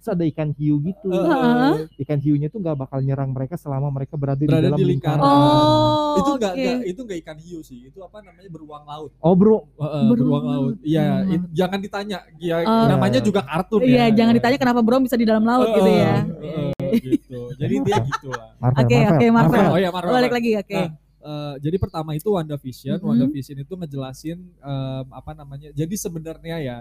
Terus 0.00 0.16
ada 0.16 0.24
ikan 0.24 0.48
hiu 0.56 0.80
gitu. 0.80 1.12
Heeh. 1.12 1.92
Ikan 2.00 2.16
hiunya 2.16 2.48
tuh 2.48 2.56
nggak 2.56 2.72
bakal 2.74 2.98
nyerang 2.98 3.30
mereka 3.30 3.60
selama 3.60 3.92
mereka 3.92 4.16
berada, 4.16 4.40
Berada 4.40 4.56
di 4.56 4.64
dalam 4.66 4.78
di 4.80 4.84
lingkaran. 4.88 5.20
Oh, 5.20 6.16
itu 6.16 6.30
enggak 6.34 6.52
oke. 6.52 6.56
enggak 6.56 6.78
itu 6.88 7.00
enggak 7.04 7.18
ikan 7.20 7.36
hiu 7.36 7.58
sih. 7.60 7.78
Itu 7.84 8.00
apa 8.00 8.24
namanya 8.24 8.48
beruang 8.48 8.88
laut. 8.88 9.12
Oh 9.20 9.36
bro, 9.36 9.60
eh, 9.60 9.60
Beruang 9.76 10.08
beruang 10.10 10.44
laut. 10.48 10.74
Iya, 10.80 11.04
it- 11.28 11.52
jangan 11.52 11.78
ditanya. 11.78 12.18
Ya, 12.40 12.64
Oh. 12.64 12.88
namanya 12.88 13.20
juga 13.20 13.44
kartun 13.44 13.84
Iya, 13.84 14.08
ya. 14.08 14.16
jangan 14.16 14.32
ditanya 14.34 14.56
kenapa 14.56 14.80
Bro 14.80 15.04
bisa 15.04 15.14
di 15.14 15.28
dalam 15.28 15.44
laut 15.44 15.68
Eh, 15.68 15.74
gitu 15.76 15.90
ya. 15.92 16.14
eh, 16.24 16.72
eh, 16.80 17.00
gitu. 17.12 17.40
Jadi 17.54 17.74
dia 17.84 17.98
gitu 18.00 18.28
lah. 18.32 18.48
Oke, 18.80 18.96
oke, 19.06 19.26
Marvel. 19.28 19.66
Oh 19.68 19.76
ya, 19.76 19.90
Marvel. 19.92 20.16
Balik 20.16 20.32
lagi, 20.32 20.50
oke. 20.56 20.72
Nah, 20.74 20.90
Eh, 21.20 21.54
jadi 21.60 21.76
pertama 21.76 22.16
itu 22.16 22.32
WandaVision. 22.32 22.96
Mhm. 22.96 23.04
WandaVision 23.04 23.60
itu 23.60 23.72
ngejelasin 23.76 24.40
em, 24.40 25.04
apa 25.12 25.36
namanya. 25.36 25.68
Jadi 25.70 25.92
sebenarnya 25.92 26.56
ya 26.58 26.76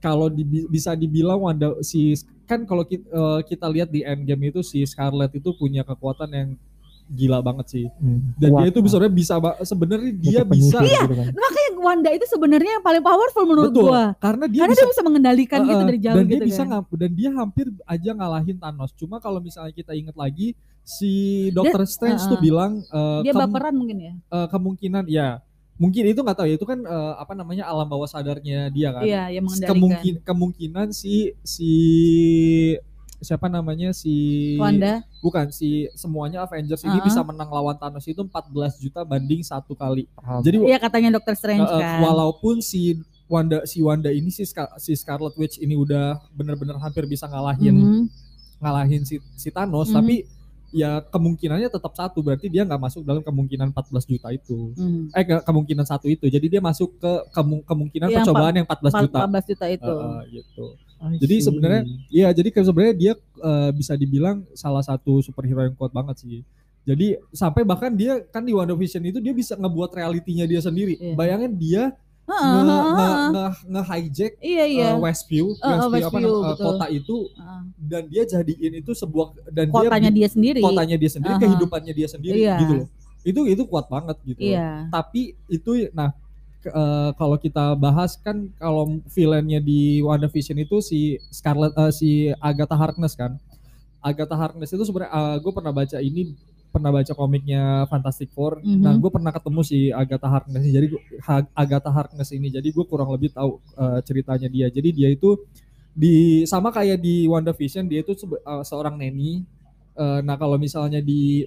kalau 0.00 0.26
di- 0.26 0.66
bisa 0.66 0.96
dibilang 0.96 1.38
Wanda 1.38 1.76
si 1.84 2.16
kan 2.48 2.66
kalau 2.66 2.82
kita, 2.82 3.06
kita 3.46 3.66
lihat 3.70 3.88
di 3.88 4.02
Endgame 4.02 4.50
itu 4.50 4.60
si 4.60 4.82
Scarlet 4.82 5.30
itu 5.30 5.54
punya 5.54 5.86
kekuatan 5.86 6.30
yang 6.32 6.48
gila 7.10 7.42
banget 7.42 7.66
sih. 7.66 7.84
Hmm, 7.98 8.22
Dan 8.38 8.50
kuat. 8.54 8.60
dia 8.62 8.68
itu 8.70 8.78
sebenarnya 8.86 9.14
bisa 9.14 9.34
sebenarnya 9.66 10.12
dia 10.14 10.40
bisa 10.46 10.78
penyihir 10.78 11.02
gitu 11.10 11.14
kan. 11.18 11.26
Makanya 11.34 11.68
Wanda 11.80 12.10
itu 12.12 12.26
sebenarnya 12.28 12.70
yang 12.78 12.84
paling 12.84 13.02
powerful 13.02 13.44
menurut 13.48 13.72
betul 13.72 13.88
gua. 13.90 14.14
karena 14.20 14.44
dia 14.46 14.62
Karena 14.62 14.74
bisa 14.76 14.84
dia 14.84 14.92
bisa 14.92 15.02
mengendalikan 15.02 15.58
Uh, 15.58 15.66
gitu 15.66 15.82
uh, 15.82 15.88
dari 15.90 15.98
jauh 15.98 16.16
dan 16.16 16.24
gitu 16.28 16.34
dia 16.38 16.46
bisa 16.46 16.62
kan. 16.62 16.82
dan 16.86 17.10
dia 17.10 17.30
hampir 17.34 17.66
aja 17.82 18.10
ngalahin 18.14 18.56
Thanos. 18.62 18.90
Cuma 18.94 19.16
kalau 19.18 19.40
misalnya 19.42 19.74
kita 19.74 19.92
ingat 19.96 20.14
lagi 20.14 20.54
si 20.86 21.10
Doctor 21.50 21.82
Strange 21.86 22.22
uh, 22.24 22.28
tuh 22.30 22.38
uh. 22.38 22.42
bilang 22.42 22.72
uh, 22.90 23.20
Dia 23.26 23.32
kem- 23.34 23.42
baperan 23.42 23.74
mungkin 23.74 23.98
ya. 23.98 24.12
uh, 24.30 24.46
kemungkinan 24.46 25.04
ya 25.10 25.42
mungkin 25.80 26.04
itu 26.06 26.20
nggak 26.20 26.36
tahu 26.36 26.44
ya 26.44 26.54
itu 26.54 26.66
kan 26.68 26.76
uh, 26.84 27.16
apa 27.16 27.32
namanya 27.32 27.64
alam 27.64 27.88
bawah 27.88 28.04
sadarnya 28.04 28.68
dia 28.68 28.92
kan. 28.92 29.00
Iya, 29.00 29.32
yang 29.32 29.42
mengendalikan. 29.42 29.72
Kemungkin 29.72 30.14
kemungkinan 30.20 30.86
si 30.92 31.32
si 31.42 31.70
siapa 33.18 33.48
namanya 33.48 33.92
si 33.92 34.56
Wanda. 34.56 35.04
bukan 35.20 35.48
si 35.50 35.88
semuanya 35.92 36.40
Avengers 36.42 36.80
ini 36.82 36.94
Uh-uh. 36.94 37.04
bisa 37.04 37.20
menang 37.20 37.48
lawan 37.48 37.76
Thanos 37.76 38.04
itu 38.04 38.16
14 38.18 38.48
juta 38.78 39.00
banding 39.02 39.40
satu 39.40 39.72
kali. 39.72 40.08
Paham. 40.14 40.40
Jadi 40.40 40.56
Iya 40.62 40.78
katanya 40.78 41.16
Doctor 41.16 41.32
Strange 41.34 41.64
Uh, 41.64 41.68
uh, 41.70 41.80
kan. 41.80 42.00
walaupun 42.02 42.60
si 42.60 42.96
Wanda 43.24 43.62
si 43.62 43.78
Wanda 43.78 44.08
ini 44.10 44.28
si, 44.28 44.42
Scar- 44.42 44.72
si 44.76 44.92
Scarlet 44.92 45.32
Witch 45.34 45.56
ini 45.58 45.76
udah 45.76 46.18
bener-bener 46.30 46.76
hampir 46.76 47.04
bisa 47.04 47.24
ngalahin 47.24 47.76
Mhm. 47.76 48.02
ngalahin 48.58 49.02
si, 49.02 49.16
si 49.34 49.48
Thanos 49.48 49.86
Mhm. 49.86 49.94
tapi 49.94 50.14
ya 50.70 51.02
kemungkinannya 51.04 51.66
tetap 51.66 51.92
satu 51.92 52.18
berarti 52.20 52.46
dia 52.46 52.62
nggak 52.62 52.78
masuk 52.78 53.02
dalam 53.02 53.20
kemungkinan 53.20 53.70
14 53.70 54.06
juta 54.06 54.30
itu 54.30 54.70
Mhm. 54.72 55.10
eh 55.10 55.24
ke- 55.24 55.42
kemungkinan 55.42 55.82
satu 55.82 56.06
itu 56.06 56.24
jadi 56.24 56.46
dia 56.48 56.60
masuk 56.60 56.94
ke 56.96 57.12
kemu- 57.30 57.64
kemungkinan 57.64 58.08
Yang 58.08 58.16
percobaan 58.22 58.54
yang 58.54 58.64
14 58.64 58.92
Empat- 58.92 59.02
juta 59.04 59.18
14 59.20 59.44
juta 59.46 59.66
itu. 59.68 59.90
Uh, 59.90 60.06
uh, 60.06 60.20
gitu 60.26 60.66
Jadi 61.16 61.36
sebenarnya 61.40 61.82
Iya, 62.08 62.28
jadi 62.30 62.48
sebenarnya 62.52 62.94
dia 62.94 63.12
eh, 63.16 63.70
bisa 63.72 63.94
dibilang 63.94 64.44
salah 64.52 64.80
satu 64.80 65.18
superhero 65.18 65.62
yang 65.62 65.72
kuat 65.72 65.90
banget 65.90 66.20
sih. 66.20 66.44
Jadi 66.82 67.16
sampai 67.30 67.60
bahkan 67.60 67.88
dia 67.90 68.20
kan 68.22 68.40
di 68.40 68.52
WandaVision 68.52 69.00
itu 69.02 69.16
dia 69.16 69.32
bisa 69.32 69.52
ngebuat 69.54 69.90
realitinya 69.92 70.44
dia 70.44 70.60
sendiri. 70.60 70.94
Iya. 70.94 71.14
Bayangin 71.14 71.52
dia 71.54 71.82
Nge, 72.30 73.08
nge, 73.30 73.44
nge-hijack 73.66 74.32
Iya 74.38 74.64
iya. 74.64 74.88
eh, 74.90 74.96
Westview, 74.96 75.46
eh, 75.50 75.58
Westview, 75.58 75.82
apa 75.82 75.96
Westview, 75.96 76.30
eh, 76.30 76.42
betul. 76.46 76.64
kota 76.64 76.86
itu 76.88 77.16
Heeh. 77.32 77.62
dan 77.80 78.02
dia 78.06 78.22
jadiin 78.24 78.72
itu 78.78 78.90
sebuah 78.92 79.26
dan 79.50 79.66
Kotanya 79.68 80.10
dia 80.10 80.18
dia 80.20 80.28
sendiri. 80.30 80.60
kotanya 80.60 80.96
dia 80.96 81.10
sendiri, 81.10 81.34
Aha. 81.34 81.42
kehidupannya 81.42 81.92
dia 81.92 82.08
sendiri 82.08 82.38
Iya. 82.38 82.56
gitu 82.58 82.72
loh. 82.78 82.88
Itu 83.20 83.40
itu 83.44 83.62
kuat 83.64 83.86
banget 83.86 84.16
gitu. 84.24 84.40
loh. 84.40 84.48
Iya. 84.54 84.88
Tapi 84.88 85.20
itu 85.46 85.70
nah 85.92 86.14
eh, 86.60 87.10
kalau 87.14 87.36
kita 87.36 87.72
bahas 87.74 88.16
kan 88.16 88.48
kalau 88.56 89.00
villainnya 89.08 89.58
di 89.58 90.00
WandaVision 90.00 90.56
itu 90.56 90.78
si 90.80 91.00
Scarlet 91.28 91.72
eh, 91.74 91.92
si 91.92 92.10
Agatha 92.38 92.76
Harkness 92.76 93.16
kan. 93.16 93.36
Agatha 94.00 94.32
Harkness 94.32 94.72
itu 94.72 94.80
sebenarnya 94.80 95.12
gue 95.36 95.52
pernah 95.52 95.72
baca 95.72 96.00
ini 96.00 96.32
pernah 96.70 96.90
baca 96.90 97.12
komiknya 97.12 97.62
Fantastic 97.86 98.30
Four. 98.30 98.62
Mhm. 98.62 98.80
Nah, 98.80 98.94
gue 98.94 99.10
pernah 99.10 99.30
ketemu 99.30 99.60
si 99.60 99.90
Agatha 99.90 100.26
Harkness. 100.26 100.62
Jadi 100.64 100.86
gua- 100.86 101.04
Ha- 101.20 101.50
Agatha 101.52 101.90
Harkness 101.90 102.30
ini 102.30 102.48
jadi 102.48 102.64
gue 102.66 102.84
kurang 102.84 103.10
lebih 103.10 103.30
tahu 103.30 103.58
eh, 103.76 103.98
ceritanya 104.02 104.46
dia. 104.46 104.66
Jadi 104.66 104.88
dia 104.90 105.08
itu 105.08 105.34
di 105.90 106.46
sama 106.46 106.70
kayak 106.70 106.96
di 106.96 107.26
WandaVision 107.26 107.84
dia 107.84 108.00
itu 108.00 108.14
sebe- 108.14 108.38
eh, 108.38 108.62
seorang 108.62 108.94
neni. 108.94 109.42
Eh, 109.94 110.20
nah, 110.22 110.34
kalau 110.34 110.54
misalnya 110.56 110.98
di 110.98 111.44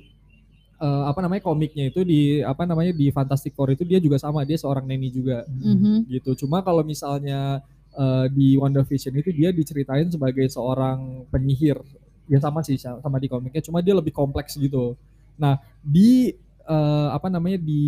eh, 0.75 1.03
apa 1.07 1.19
namanya 1.19 1.39
komiknya 1.41 1.87
itu 1.87 2.03
di 2.03 2.21
apa 2.43 2.67
namanya 2.67 2.91
di 2.91 3.07
Fantastic 3.07 3.55
Four 3.55 3.71
itu 3.71 3.87
dia 3.87 3.97
juga 3.97 4.19
sama, 4.19 4.43
dia 4.43 4.59
seorang 4.59 4.83
neni 4.83 5.07
juga 5.07 5.47
Mhm. 5.47 6.11
gitu. 6.11 6.43
Cuma 6.43 6.59
kalau 6.59 6.83
misalnya 6.83 7.63
eh, 7.93 8.25
di 8.27 8.57
WandaVision 8.57 9.13
itu 9.13 9.29
dia 9.31 9.53
diceritain 9.53 10.09
sebagai 10.09 10.49
seorang 10.49 11.29
penyihir. 11.29 11.77
Ya 12.25 12.39
sama 12.39 12.63
sih 12.63 12.73
sama 12.75 13.19
di 13.19 13.27
komiknya, 13.27 13.61
cuma 13.61 13.79
dia 13.79 13.93
lebih 13.93 14.09
kompleks 14.09 14.57
gitu. 14.57 14.97
Nah, 15.37 15.59
di 15.83 16.31
eh, 16.63 17.07
apa 17.11 17.27
namanya 17.27 17.59
di 17.59 17.83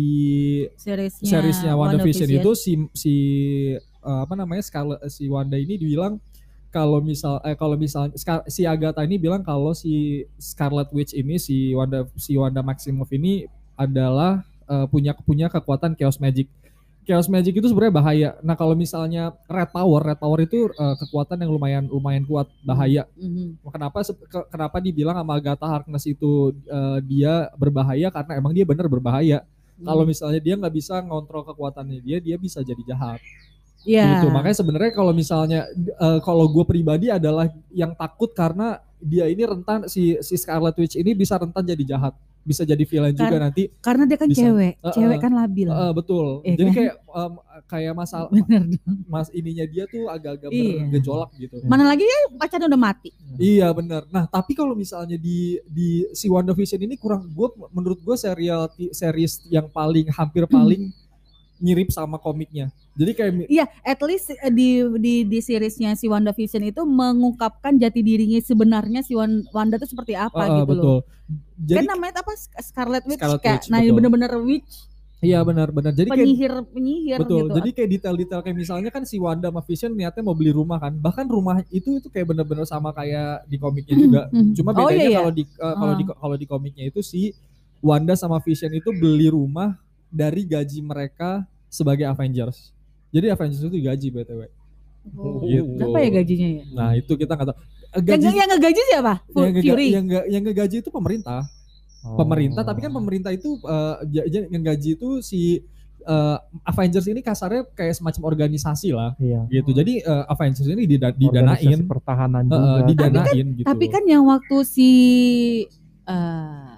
Seriesnya, 0.76 1.28
seriesnya 1.28 1.72
WandaVision 1.72 2.28
itu 2.28 2.50
si 2.52 2.72
si 2.92 3.14
eh, 3.80 4.20
apa 4.22 4.34
namanya 4.36 4.62
Scarlet 4.64 5.00
si 5.08 5.26
Wanda 5.32 5.56
ini 5.56 5.80
dibilang 5.80 6.20
kalau 6.68 7.00
misal 7.00 7.40
eh 7.40 7.56
kalau 7.56 7.78
misal 7.78 8.12
Scar- 8.20 8.44
si 8.52 8.68
Agatha 8.68 9.00
ini 9.00 9.16
bilang 9.16 9.40
kalau 9.40 9.72
si 9.72 10.24
Scarlet 10.36 10.92
Witch 10.92 11.16
ini 11.16 11.40
si 11.40 11.72
Wanda 11.72 12.04
si 12.20 12.36
Wanda 12.36 12.60
Maximoff 12.60 13.08
ini 13.16 13.48
adalah 13.80 14.44
eh, 14.68 14.86
punya 14.92 15.16
punya 15.16 15.48
kekuatan 15.48 15.96
chaos 15.96 16.20
magic. 16.20 16.48
Chaos 17.06 17.30
magic 17.30 17.54
itu 17.54 17.70
sebenarnya 17.70 17.94
bahaya. 17.94 18.28
Nah, 18.42 18.58
kalau 18.58 18.74
misalnya 18.74 19.30
red 19.46 19.70
power, 19.70 20.02
red 20.02 20.18
power 20.18 20.42
itu 20.42 20.66
eh, 20.68 20.94
kekuatan 20.98 21.38
yang 21.38 21.54
lumayan 21.54 21.84
lumayan 21.86 22.26
kuat, 22.26 22.50
bahaya. 22.60 23.06
Mhm. 23.14 23.62
Kenapa 23.70 24.02
se- 24.02 24.18
ke- 24.18 24.48
kenapa 24.50 24.82
dibilang 24.82 25.14
sama 25.14 25.38
Agatha 25.38 25.70
Harkness 25.70 26.02
itu 26.04 26.50
eh, 26.66 26.98
dia 27.06 27.46
berbahaya 27.54 28.10
karena 28.10 28.32
emang 28.36 28.50
dia 28.50 28.66
benar 28.66 28.90
berbahaya. 28.90 29.46
Kalau 29.78 30.02
Hmm. 30.02 30.10
misalnya 30.10 30.40
dia 30.42 30.54
nggak 30.56 30.74
bisa 30.74 30.98
ngontrol 30.98 31.46
kekuatannya 31.46 32.02
dia, 32.02 32.18
dia 32.18 32.34
bisa 32.34 32.58
jadi 32.60 32.82
jahat. 32.82 33.22
Iya. 33.86 34.18
Gitu. 34.18 34.34
Makanya 34.34 34.56
sebenarnya 34.58 34.90
kalau 34.90 35.12
misalnya 35.14 35.60
eh, 35.78 36.18
kalau 36.26 36.50
gue 36.50 36.64
pribadi 36.66 37.06
adalah 37.06 37.46
yang 37.70 37.94
takut 37.94 38.34
karena 38.34 38.82
dia 38.98 39.30
ini 39.30 39.46
rentan 39.46 39.86
si 39.86 40.18
si 40.18 40.34
Scarlet 40.34 40.74
Witch 40.74 40.96
ini 40.96 41.14
bisa 41.14 41.38
rentan 41.38 41.62
jadi 41.62 41.94
jahat, 41.94 42.16
bisa 42.46 42.62
jadi 42.62 42.78
villain 42.80 43.10
juga 43.10 43.26
Kar- 43.28 43.42
nanti. 43.42 43.62
Karena 43.76 44.04
dia 44.06 44.14
kan 44.14 44.30
Bisa. 44.30 44.38
cewek, 44.40 44.74
Eh, 44.78 44.92
cewek 44.94 45.18
kan 45.18 45.32
labil. 45.34 45.66
Eh, 45.66 45.92
betul. 45.92 46.26
Iya 46.40 46.54
jadi 46.54 46.62
kan? 46.64 46.76
kayak 46.78 46.94
em, 47.10 47.32
kayak 47.66 47.92
masalah 47.92 48.28
Bener 48.32 48.62
dong. 48.62 48.98
mas 49.04 49.28
ininya 49.30 49.66
dia 49.66 49.84
tuh 49.84 50.06
agak-agak 50.06 50.48
Iya. 50.48 50.86
bergejolak 50.86 51.30
gitu. 51.34 51.54
Mana 51.64 51.84
lagi 51.84 52.06
ya 52.06 52.18
pacarnya 52.32 52.68
udah 52.68 52.78
mati. 52.80 53.10
Iya 53.34 53.66
benar. 53.72 54.06
Nah 54.08 54.24
tapi 54.24 54.54
kalau 54.54 54.72
misalnya 54.72 55.16
di 55.16 55.58
di 55.66 55.88
si 56.12 56.26
WandaVision 56.26 56.78
ini 56.80 56.94
kurang 56.94 57.26
gue 57.26 57.48
menurut 57.68 57.98
gue 57.98 58.14
serial 58.16 58.64
series 58.90 59.42
yang 59.46 59.66
paling 59.66 60.06
hampir 60.08 60.46
paling 60.50 60.94
mirip 61.58 61.88
sama 61.88 62.16
komiknya. 62.16 62.68
Jadi 62.92 63.10
kayak 63.12 63.32
Iya, 63.46 63.64
at 63.82 64.00
least 64.00 64.30
eh, 64.30 64.48
di 64.48 64.68
di 64.96 65.14
di 65.22 65.38
seriesnya 65.38 65.92
si 65.92 66.04
WandaVision 66.04 66.64
itu 66.64 66.82
mengungkapkan 66.82 67.74
jati 67.74 68.00
dirinya 68.00 68.36
sebenarnya 68.38 69.00
si 69.00 69.12
Wan- 69.12 69.44
Wanda 69.50 69.76
itu 69.76 69.86
seperti 69.86 70.12
apa 70.12 70.32
Ah, 70.34 70.44
ah, 70.46 70.56
gitu 70.58 70.72
loh. 70.72 70.74
betul. 70.74 70.98
Jadi 71.58 71.78
kan 71.78 71.86
namanya 71.90 72.12
apa 72.18 72.32
Sc- 72.32 72.60
Scarlet 72.62 73.04
Witch 73.04 73.18
Scarlet 73.18 73.40
kayak 73.40 73.58
Witch, 73.58 73.68
nah 73.68 73.78
ini 73.78 73.86
betul. 73.86 73.96
bener-bener 73.98 74.32
witch 74.38 74.74
iya 75.18 75.40
benar-benar. 75.40 75.90
Jadi 75.90 76.06
kayak 76.06 76.20
penyihir 76.20 76.52
penyihir 76.68 77.18
betul. 77.18 77.38
gitu. 77.42 77.54
Jadi 77.56 77.68
kayak 77.72 77.90
detail-detail 77.90 78.40
kayak 78.42 78.56
misalnya 78.56 78.90
kan 78.90 79.02
si 79.02 79.16
Wanda 79.16 79.48
sama 79.48 79.60
Vision 79.60 79.90
niatnya 79.90 80.22
mau 80.22 80.32
beli 80.32 80.52
rumah 80.52 80.76
kan. 80.78 80.92
Bahkan 80.94 81.24
rumah 81.26 81.64
itu 81.68 81.88
itu 81.96 82.08
kayak 82.08 82.30
bener-bener 82.30 82.64
sama 82.64 82.92
kayak 82.92 83.42
di 83.44 83.56
komiknya 83.56 83.94
juga. 83.96 84.22
Mhm. 84.28 84.52
Cuma 84.54 84.70
Oh, 84.70 84.76
bedanya 84.78 84.92
iya, 84.94 85.08
iya. 85.08 85.18
kalau 85.18 85.32
di 85.32 85.42
eh, 85.42 85.48
kalau 85.74 85.88
Ah. 85.88 85.96
di 85.96 86.04
kalau 86.06 86.36
di 86.36 86.46
komiknya 86.46 86.84
itu 86.86 87.00
si 87.00 87.32
Wanda 87.78 88.12
sama 88.12 88.38
Vision 88.38 88.70
itu 88.70 88.92
beli 88.92 89.26
rumah 89.26 89.80
dari 90.16 90.42
gaji 90.42 90.80
mereka 90.80 91.44
sebagai 91.68 92.04
Avengers. 92.04 92.72
Jadi 93.10 93.28
Avengers 93.28 93.60
itu 93.60 93.70
digaji 93.70 94.08
btw. 94.08 94.40
Oh, 95.12 95.38
Gitu. 95.40 95.76
Berapa 95.76 95.98
ya 96.00 96.10
gajinya 96.16 96.48
ya? 96.50 96.62
Nah 96.72 96.90
itu 96.94 97.12
kita 97.14 97.32
nggak 97.32 97.46
tahu. 97.46 97.56
Eh, 97.56 97.64
Yang, 97.94 98.04
Gaji 98.08 98.26
yang 98.34 98.48
ngegaji 98.50 98.80
siapa? 98.84 99.14
Yang, 99.28 99.52
ngega- 99.52 99.70
Fury. 99.70 99.86
yang, 99.88 100.04
nggak- 100.04 100.28
yang 100.28 100.42
ngegaji 100.42 100.76
itu 100.80 100.90
pemerintah. 100.90 101.40
Oh. 102.02 102.16
Pemerintah 102.16 102.62
tapi 102.62 102.80
kan 102.80 102.90
pemerintah 102.90 103.30
itu 103.30 103.56
eh, 103.58 103.94
ja- 104.10 104.26
ja- 104.26 104.48
yang 104.48 104.62
gaji 104.64 104.90
itu 104.94 105.08
si 105.20 105.62
eh, 106.02 106.36
Avengers 106.64 107.06
ini 107.06 107.18
kasarnya 107.18 107.66
kayak 107.68 107.94
semacam 107.94 108.22
organisasi 108.26 108.90
lah 108.90 109.14
Iya. 109.16 109.46
gitu. 109.52 109.70
Jadi 109.72 110.00
eh, 110.00 110.24
Avengers 110.26 110.66
ini 110.66 110.86
dida- 110.86 111.10
didanain, 111.12 111.54
Organisasi 111.56 111.82
pertahanan 111.84 112.42
eh, 112.42 112.50
juga. 112.50 112.66
eh, 112.66 112.82
didanain 112.86 113.46
gitu. 113.54 113.66
Tapi 113.66 113.84
kan 113.86 114.02
yang 114.04 114.24
waktu 114.24 114.56
si 114.62 114.90
eh, 116.04 116.74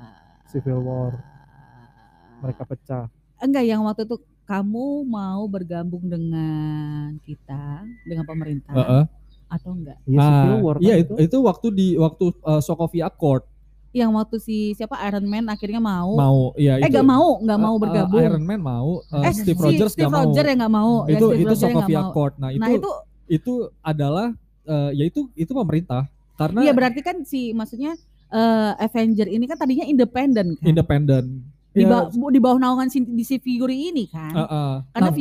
Civil 0.46 0.80
War 0.80 1.12
mereka 2.38 2.62
pecah. 2.64 3.04
Enggak 3.38 3.64
yang 3.64 3.80
waktu 3.82 4.04
itu 4.04 4.16
kamu 4.44 5.04
mau 5.04 5.44
bergabung 5.44 6.08
dengan 6.08 7.12
kita 7.20 7.84
dengan 8.02 8.24
pemerintah 8.24 8.72
Heeh. 8.72 9.04
atau 9.46 9.70
enggak? 9.72 9.98
Iya 10.04 10.18
Ah, 10.18 10.30
kan 10.56 10.76
iya 10.80 10.94
itu. 10.98 11.12
itu, 11.16 11.24
itu 11.28 11.36
waktu 11.44 11.66
di 11.70 11.86
waktu 11.96 12.24
uh, 12.42 12.58
Sokovia 12.58 13.08
Accord 13.08 13.44
Yang 13.88 14.10
waktu 14.14 14.36
si 14.38 14.56
siapa 14.72 15.00
Iron 15.04 15.24
Man 15.24 15.48
akhirnya 15.48 15.80
mau, 15.80 16.12
mau 16.12 16.52
iya 16.60 16.76
eh 16.76 16.86
itu 16.86 16.92
nggak 16.92 17.08
mau 17.08 17.40
nggak 17.40 17.56
mau 17.58 17.72
uh, 17.72 17.76
uh, 17.76 17.82
bergabung. 17.82 18.20
Iron 18.20 18.44
Man 18.44 18.60
mau 18.60 18.88
uh, 19.00 19.24
eh 19.24 19.32
Steve 19.32 19.56
si 19.56 19.64
Rogers 19.64 19.92
Steve 19.96 20.04
nggak 20.04 20.12
mau 20.12 20.24
Rogers 20.28 20.44
yang 20.44 20.58
nggak 20.60 20.74
mau. 20.76 20.92
Ya, 21.08 21.12
itu 21.16 21.26
Steve 21.26 21.40
itu 21.40 21.54
Sokovia 21.56 21.98
mau. 21.98 22.04
Accord 22.12 22.32
nah 22.36 22.50
itu 22.52 22.60
Nah 22.60 22.68
itu 22.76 22.90
itu 23.28 23.52
adalah 23.80 24.26
uh, 24.64 24.90
ya 24.92 25.04
itu 25.08 25.28
itu 25.32 25.52
pemerintah 25.52 26.04
karena 26.36 26.60
Iya 26.62 26.72
berarti 26.76 27.00
kan 27.00 27.16
si 27.24 27.50
maksudnya 27.50 27.96
eh, 28.28 28.72
Avenger 28.78 29.26
ini 29.26 29.48
kan 29.48 29.56
tadinya 29.56 29.82
independen 29.82 30.54
kan. 30.54 30.64
independen 30.68 31.24
di, 31.78 31.84
Ya, 31.84 31.88
ba- 31.88 32.10
di 32.10 32.40
bawah 32.40 32.58
naungan 32.58 32.88
si, 32.88 32.98
di 33.00 33.22
si 33.22 33.38
Fury 33.38 33.88
ini 33.88 34.04
kan. 34.06 34.32
uh, 34.32 34.42
uh. 34.42 34.72
Karena 34.90 35.08
Nah, 35.08 35.16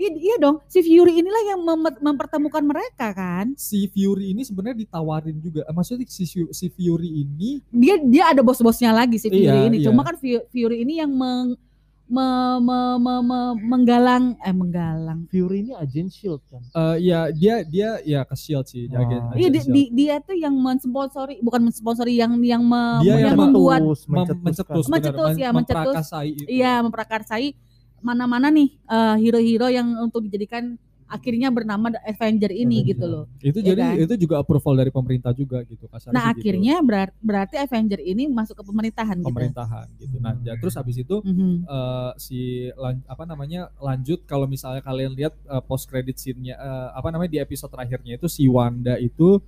iya 0.00 0.36
dong, 0.38 0.64
si 0.64 0.80
Fury 0.80 1.12
inilah 1.14 1.42
yang 1.46 1.60
mem- 1.60 2.00
mempertemukan 2.00 2.64
mereka 2.64 3.12
kan. 3.12 3.52
si 3.54 3.84
Fury 3.86 4.32
ini 4.32 4.40
sebenarnya 4.40 4.80
ditawarin 4.80 5.36
juga 5.36 5.68
maksudnya 5.68 6.08
si 6.08 6.24
si 6.24 6.66
Fury 6.68 7.20
ini 7.20 7.60
Dia 7.68 8.00
dia 8.00 8.24
ada 8.28 8.40
bos-bosnya 8.40 8.90
lagi 8.90 9.16
si 9.16 9.28
Fury 9.28 9.44
Iya, 9.44 9.68
ini. 9.68 9.76
iya. 9.76 9.86
Cuma 9.86 10.00
kan 10.00 10.16
Fu- 10.16 10.46
Fury 10.48 10.82
ini 10.82 10.98
yang 10.98 11.12
meng, 11.12 11.52
me- 12.10 12.58
me- 12.58 12.98
me- 12.98 13.22
me- 13.22 13.56
menggalang 13.62 14.34
eh 14.36 14.50
menggalang. 14.50 15.24
Fury 15.26 15.62
ini 15.62 15.72
agent 15.72 16.10
shield 16.10 16.42
kan. 16.44 16.58
uh, 16.72 16.96
ya 16.96 17.30
dia 17.30 17.62
dia 17.62 17.88
ya 18.02 18.20
ke 18.22 18.34
Shield 18.34 18.66
sih 18.66 18.84
Wah. 18.86 18.98
agen- 19.00 19.24
Iya 19.32 19.46
agen 19.46 19.52
di, 19.52 19.60
Shield. 19.60 19.72
di- 19.72 19.90
dia 19.94 20.14
tuh 20.18 20.34
yang 20.34 20.52
mensponsori 20.52 21.38
bukan 21.38 21.62
mensponsori 21.64 22.14
yang 22.14 22.34
yang 22.40 22.60
me- 22.60 23.00
Dia 23.00 23.14
yang 23.16 23.20
yang 23.22 23.36
membuat 23.38 23.80
Mencetus, 23.80 24.02
mencetus, 24.36 24.84
Mencetus, 24.84 25.28
men- 25.28 25.38
ya, 25.38 25.48
mencetus. 25.50 25.94
iya 26.46 26.72
memprakarsai 26.80 27.54
mana-mana 28.00 28.48
nih 28.48 28.74
eh, 28.76 29.16
hero-hero 29.18 29.68
yang 29.68 29.86
untuk 30.00 30.24
dijadikan 30.24 30.74
akhirnya 31.10 31.50
bernama 31.50 31.90
Avenger 32.00 32.48
ini 32.48 32.62
Avenger. 32.78 32.88
gitu 32.88 33.04
loh. 33.04 33.24
itu 33.40 33.58
Iya 33.58 33.66
jadi 33.66 33.82
kan? 33.82 33.94
itu 34.00 34.14
juga 34.20 34.34
approval 34.38 34.74
dari 34.76 34.88
pemerintah 34.88 35.32
juga 35.32 35.58
gitu 35.62 35.84
kasarnya 35.84 36.14
Nah 36.14 36.30
gitu. 36.30 36.38
akhirnya 36.38 36.74
berar- 36.80 37.16
berarti 37.18 37.58
Avenger 37.58 37.98
ini 38.00 38.24
masuk 38.26 38.54
ke 38.54 38.64
pemerintahan 38.64 39.18
gitu. 39.18 39.26
pemerintahan 39.26 39.86
gitu. 39.96 40.16
Nah, 40.16 40.38
ya, 40.40 40.54
terus 40.54 40.72
habis 40.72 40.96
itu 40.96 41.18
Mhm. 41.20 41.66
eh, 41.66 42.12
si 42.16 42.40
lan- 42.74 43.02
apa 43.04 43.24
namanya 43.24 43.60
lanjut 43.76 44.22
kalau 44.24 44.46
misalnya 44.46 44.80
kalian 44.80 45.12
lihat 45.12 45.34
post 45.62 45.84
credit 45.84 46.14
scene-nya 46.14 46.54
eh, 46.54 46.88
apa 46.94 47.10
namanya 47.10 47.28
di 47.28 47.40
episode 47.40 47.68
terakhirnya 47.68 48.14
itu 48.14 48.26
si 48.26 48.46
Wanda 48.46 48.94
itu 48.96 49.42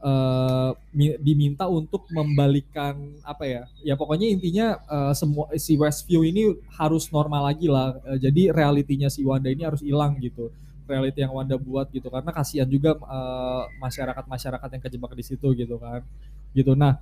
eh, 0.00 0.70
mi- 0.90 1.18
diminta 1.18 1.68
untuk 1.68 2.08
membalikan 2.08 2.96
apa 3.22 3.44
ya? 3.44 3.62
Ya 3.82 3.94
pokoknya 3.94 4.26
intinya 4.26 4.66
eh, 4.80 5.12
semua 5.12 5.52
si 5.56 5.76
Westview 5.76 6.24
ini 6.24 6.42
harus 6.72 7.10
normal 7.10 7.44
lagi 7.46 7.66
lah. 7.66 8.00
Eh, 8.06 8.18
jadi 8.18 8.48
realitinya 8.50 9.06
si 9.06 9.20
Wanda 9.20 9.48
ini 9.48 9.60
harus 9.60 9.80
hilang 9.80 10.16
gitu. 10.18 10.48
Reality 10.90 11.18
yang 11.20 11.30
Wanda 11.30 11.54
buat 11.54 11.86
gitu 11.88 12.10
karena 12.10 12.28
kasihan 12.28 12.66
juga 12.66 12.98
eh, 12.98 13.62
masyarakat-masyarakat 13.78 14.68
yang 14.68 14.82
kejebak 14.82 15.12
di 15.14 15.22
situ 15.22 15.46
gitu 15.54 15.78
kan. 15.78 16.02
Gitu. 16.50 16.74
Nah, 16.74 16.98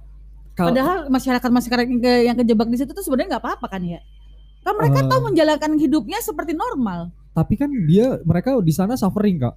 kal- 0.52 0.71
Padahal 0.71 1.09
masyarakat 1.09 1.49
masyarakat 1.49 1.85
yang, 1.88 1.99
ke- 1.99 2.25
yang 2.25 2.37
kejebak 2.37 2.68
di 2.68 2.76
situ 2.76 2.90
tuh 2.92 3.00
sebenarnya 3.00 3.35
nggak 3.35 3.45
apa-apa 3.45 3.66
kan 3.66 3.80
ya? 3.80 4.00
Kan 4.61 4.76
mereka 4.76 5.00
Eh. 5.00 5.09
tahu 5.09 5.21
menjalankan 5.25 5.73
hidupnya 5.76 6.21
seperti 6.21 6.52
normal. 6.52 7.09
tapi 7.30 7.54
kan 7.54 7.71
dia 7.87 8.18
mereka 8.26 8.50
di 8.59 8.75
sana 8.75 8.99
suffering 8.99 9.38
kak 9.38 9.54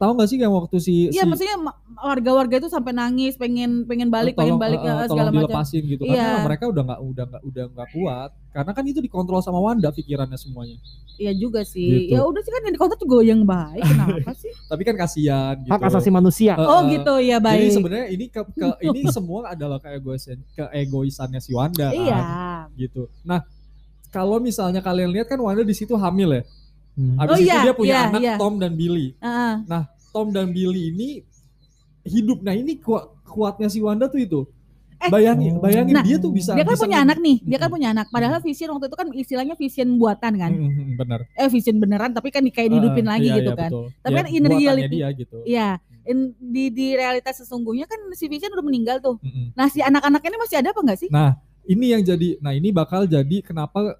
tahu 0.00 0.16
nggak 0.16 0.26
sih 0.26 0.36
yang 0.36 0.50
waktu 0.50 0.76
si 0.78 0.94
Iya, 1.06 1.22
si 1.22 1.28
maksudnya 1.28 1.56
ma- 1.60 1.76
warga-warga 1.94 2.56
itu 2.56 2.66
sampai 2.66 2.90
nangis, 2.90 3.36
pengen 3.36 3.84
pengen 3.84 4.08
balik, 4.08 4.32
pengen 4.32 4.56
tolong, 4.56 4.64
balik 4.64 4.80
eh, 4.80 4.86
eh, 4.86 4.90
eh, 4.90 4.96
segala 5.04 5.06
tolong 5.06 5.28
macam. 5.30 5.44
dilepasin 5.46 5.82
gitu 5.84 6.02
Iya. 6.02 6.16
karena 6.16 6.40
mereka 6.42 6.64
udah 6.66 6.82
nggak 6.82 7.00
udah 7.04 7.24
nggak 7.26 7.42
udah 7.44 7.64
nggak 7.70 7.88
kuat 7.90 8.30
karena 8.50 8.70
kan 8.72 8.84
itu 8.84 8.98
dikontrol 8.98 9.38
sama 9.38 9.60
Wanda 9.60 9.88
pikirannya 9.90 10.34
semuanya 10.34 10.80
Iya 11.14 11.36
juga 11.36 11.60
sih. 11.62 12.08
Gitu. 12.08 12.16
Ya 12.16 12.24
udah 12.24 12.40
sih 12.40 12.48
kan 12.48 12.60
yang 12.62 12.72
di 12.72 12.80
kontrak 12.80 12.96
juga 12.98 13.20
yang 13.20 13.44
baik. 13.44 13.84
Kenapa 13.84 14.32
sih? 14.34 14.48
tapi 14.72 14.82
kan 14.82 14.96
kasihan 14.96 15.52
gitu 15.58 15.68
Hak 15.68 15.84
asasi 15.84 16.08
manusia. 16.08 16.52
Eh, 16.54 16.64
Oh 16.64 16.80
gitu 16.86 17.20
ya 17.20 17.36
jadi 17.36 17.44
baik. 17.60 17.70
sebenarnya 17.70 18.06
ini 18.08 18.24
ke, 18.26 18.40
ke- 18.50 18.78
ini 18.88 19.04
semua 19.06 19.52
adalah 19.52 19.76
keegoisan 19.76 20.40
keegoisannya 20.50 21.38
si 21.38 21.52
Wanda 21.52 21.88
kan, 21.88 22.00
Iya. 22.00 22.20
gitu 22.74 23.12
nah 23.20 23.44
kalau 24.08 24.38
misalnya 24.38 24.80
kalian 24.80 25.12
lihat 25.12 25.28
kan 25.28 25.36
Wanda 25.36 25.60
di 25.60 25.70
situ 25.70 25.92
hamil 25.94 26.32
ya 26.32 26.42
Hmm. 27.00 27.16
habis 27.16 27.32
Oh 27.32 27.38
itu 27.38 27.48
iya, 27.48 27.58
dia 27.62 27.72
punya 27.72 27.88
iya, 27.90 28.02
anak 28.06 28.20
iya. 28.20 28.34
Tom 28.36 28.54
dan 28.56 28.72
Billy 28.74 29.16
Heeh. 29.16 29.54
Tom 30.10 30.28
dan 30.28 30.46
Billy 30.50 30.82
ini 30.90 31.08
hidup 32.02 32.40
nah 32.40 32.52
ini 32.52 32.76
kuat 32.76 33.08
kuatnya 33.24 33.68
si 33.68 33.80
Wanda 33.80 34.04
tuh 34.06 34.20
itu 34.20 34.40
Eh. 34.98 35.08
bayangin 35.08 35.56
Oh. 35.56 35.64
bayangin 35.64 35.96
Nah, 35.96 36.04
dia 36.04 36.20
tuh 36.20 36.28
bisa 36.28 36.52
dia 36.52 36.60
kan 36.60 36.76
bisa 36.76 36.84
punya 36.84 37.00
anak 37.00 37.16
nih, 37.18 37.40
dia 37.40 37.56
kan 37.56 37.72
punya 37.72 37.88
anak. 37.88 38.12
Padahal 38.12 38.36
Vision 38.38 38.68
waktu 38.70 38.84
itu 38.84 38.96
kan 38.98 39.08
istilahnya 39.14 39.56
Vision 39.56 39.96
buatan 39.96 40.32
kan. 40.34 40.52
Mm, 40.52 40.60
mm, 40.60 40.76
mm, 40.76 40.92
benar 40.94 41.20
Eh 41.32 41.48
Vision 41.48 41.80
beneran 41.80 42.12
tapi 42.12 42.28
kan 42.28 42.44
kayak 42.44 42.68
dihidupin 42.68 43.00
Eh, 43.00 43.08
lagi 43.08 43.24
iya, 43.24 43.36
gitu 43.38 43.48
iya, 43.48 43.56
kan. 43.56 43.70
betul. 43.72 43.84
Tapi 43.96 44.12
Ya, 44.12 44.18
kan 44.18 44.26
in 44.28 44.42
reality- 44.44 44.92
dia 44.92 45.08
gitu 45.16 45.36
Iya. 45.42 45.68
In- 46.02 46.36
di 46.38 46.64
di 46.68 46.86
realitas 46.92 47.32
sesungguhnya 47.34 47.84
kan 47.84 47.96
si 48.12 48.28
Vision 48.28 48.52
udah 48.52 48.60
meninggal 48.62 49.00
tuh. 49.00 49.16
Mm-mm. 49.18 49.56
Nah, 49.56 49.66
si 49.66 49.80
anak-anak 49.80 50.20
ini 50.20 50.36
masih 50.36 50.56
ada 50.58 50.68
apa 50.68 50.80
enggak 50.82 50.98
sih? 50.98 51.08
Nah, 51.08 51.32
ini 51.70 51.94
yang 51.94 52.02
jadi, 52.02 52.34
nah 52.38 52.50
ini 52.50 52.74
bakal 52.74 53.06
jadi 53.06 53.36
kenapa 53.40 53.94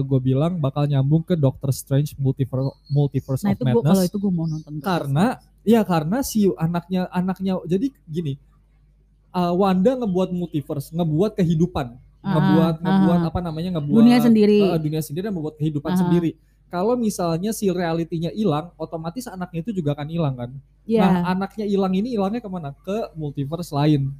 gue 0.00 0.20
bilang 0.24 0.56
bakal 0.56 0.88
nyambung 0.88 1.20
ke 1.20 1.36
Doctor 1.36 1.68
Strange 1.68 2.16
Multiverse, 2.16 2.72
Multiverse 2.88 3.44
Nah, 3.44 3.52
of 3.52 3.56
itu 3.56 3.62
gua 3.62 3.72
Madness 3.76 3.92
kalau 3.92 4.04
itu 4.08 4.16
gua 4.16 4.32
mau 4.32 4.46
nonton. 4.48 4.72
terus. 4.72 4.86
karena 4.88 5.26
ya 5.60 5.80
karena 5.84 6.18
si 6.24 6.48
anaknya 6.56 7.04
anaknya 7.12 7.60
jadi 7.68 7.86
gini, 8.08 8.40
uh, 9.30 9.52
Wanda 9.52 10.00
ngebuat 10.00 10.32
multiverse, 10.32 10.90
ngebuat 10.90 11.36
kehidupan, 11.36 11.86
Ah, 12.20 12.36
ngebuat 12.36 12.74
ah, 12.76 12.84
ngebuat 12.84 13.20
ah. 13.20 13.28
apa 13.28 13.40
namanya 13.40 13.70
ngebuat 13.80 13.96
dunia 13.96 14.18
sendiri. 14.20 14.60
uh, 14.60 14.76
dunia 14.76 15.00
sendiri 15.00 15.24
dan 15.28 15.34
membuat 15.36 15.56
kehidupan 15.56 15.92
Ah. 15.92 16.00
sendiri. 16.00 16.30
Kalau 16.70 16.94
misalnya 16.94 17.50
si 17.50 17.66
realitinya 17.66 18.30
hilang, 18.30 18.70
otomatis 18.78 19.26
anaknya 19.26 19.66
itu 19.66 19.74
juga 19.74 19.92
akan 19.98 20.06
hilang 20.06 20.34
kan. 20.38 20.50
Iya. 20.86 21.02
Nah, 21.02 21.34
anaknya 21.34 21.66
hilang 21.66 21.90
ini 21.92 22.14
hilangnya 22.14 22.38
ke 22.38 22.46
mana? 22.46 22.70
Ke 22.86 23.10
multiverse 23.12 23.74
lain. 23.74 24.14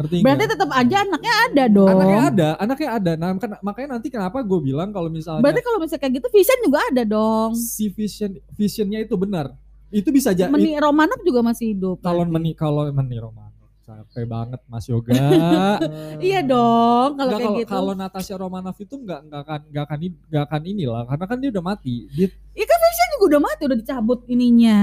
Ngerti 0.00 0.24
Berarti 0.24 0.40
nggak? 0.40 0.52
tetap 0.56 0.70
aja 0.72 0.96
anaknya 1.04 1.34
ada 1.44 1.64
dong. 1.68 1.88
Anaknya 1.92 2.20
ada, 2.24 2.48
anaknya 2.56 2.88
ada. 2.90 3.12
Nah, 3.14 3.28
kan- 3.36 3.60
makanya 3.60 3.88
nanti 3.94 4.08
kenapa 4.08 4.40
gue 4.40 4.60
bilang 4.62 4.88
kalau 4.88 5.08
misalnya 5.08 5.44
Berarti 5.44 5.60
kalau 5.60 5.78
misalnya 5.78 6.00
kayak 6.00 6.14
gitu 6.16 6.28
Vision 6.32 6.58
juga 6.64 6.78
ada 6.82 7.02
dong. 7.04 7.50
si 7.52 7.84
vision 7.86 8.30
visionnya 8.50 8.98
itu 8.98 9.14
benar, 9.14 9.52
itu 9.88 10.08
bisa 10.08 10.32
jadi 10.32 10.48
Meni 10.48 10.72
Romanov 10.74 11.20
juga 11.20 11.40
masih 11.42 11.76
hidup. 11.76 12.00
kalau 12.00 12.24
meni 12.24 12.52
kalau 12.52 12.88
meni 12.88 13.18
Romano 13.18 13.48
capek 13.80 14.24
banget 14.24 14.60
Mas 14.64 14.86
Yoga. 14.86 15.12
Iya 16.22 16.40
dong, 16.40 17.16
kalau 17.16 17.30
kayak 17.30 17.42
kalau 17.42 17.58
gitu. 17.58 17.70
kalau 17.70 17.92
Natasha 17.92 18.34
Romanoff 18.36 18.78
itu 18.78 18.94
nggak 18.94 19.20
nggak 19.26 19.40
akan 19.42 19.60
nggak 19.68 19.84
akan 19.84 19.98
nggak 20.30 20.42
akan 20.46 20.62
inilah 20.64 21.02
karena 21.04 21.24
kan 21.26 21.36
dia 21.36 21.50
udah 21.50 21.64
mati. 21.66 22.06
Dia 22.08 22.28
Vision 22.54 23.08
juga 23.14 23.24
udah 23.28 23.42
mati, 23.42 23.62
udah 23.66 23.78
dicabut 23.78 24.20
ininya, 24.26 24.78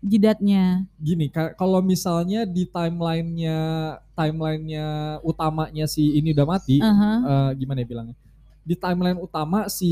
jidatnya. 0.00 0.86
gini 0.96 1.26
ka- 1.26 1.52
kalau 1.52 1.80
misalnya 1.80 2.42
di 2.42 2.64
timelinenya 2.64 3.58
timelinenya 4.12 4.86
utamanya 5.20 5.84
si 5.84 6.14
ini 6.14 6.30
udah 6.30 6.46
mati, 6.48 6.78
Aha. 6.78 7.10
eh, 7.18 7.50
gimana 7.56 7.82
ya 7.82 7.86
bilangnya? 7.86 8.16
Di 8.62 8.74
timeline 8.74 9.16
utama 9.16 9.66
si 9.66 9.90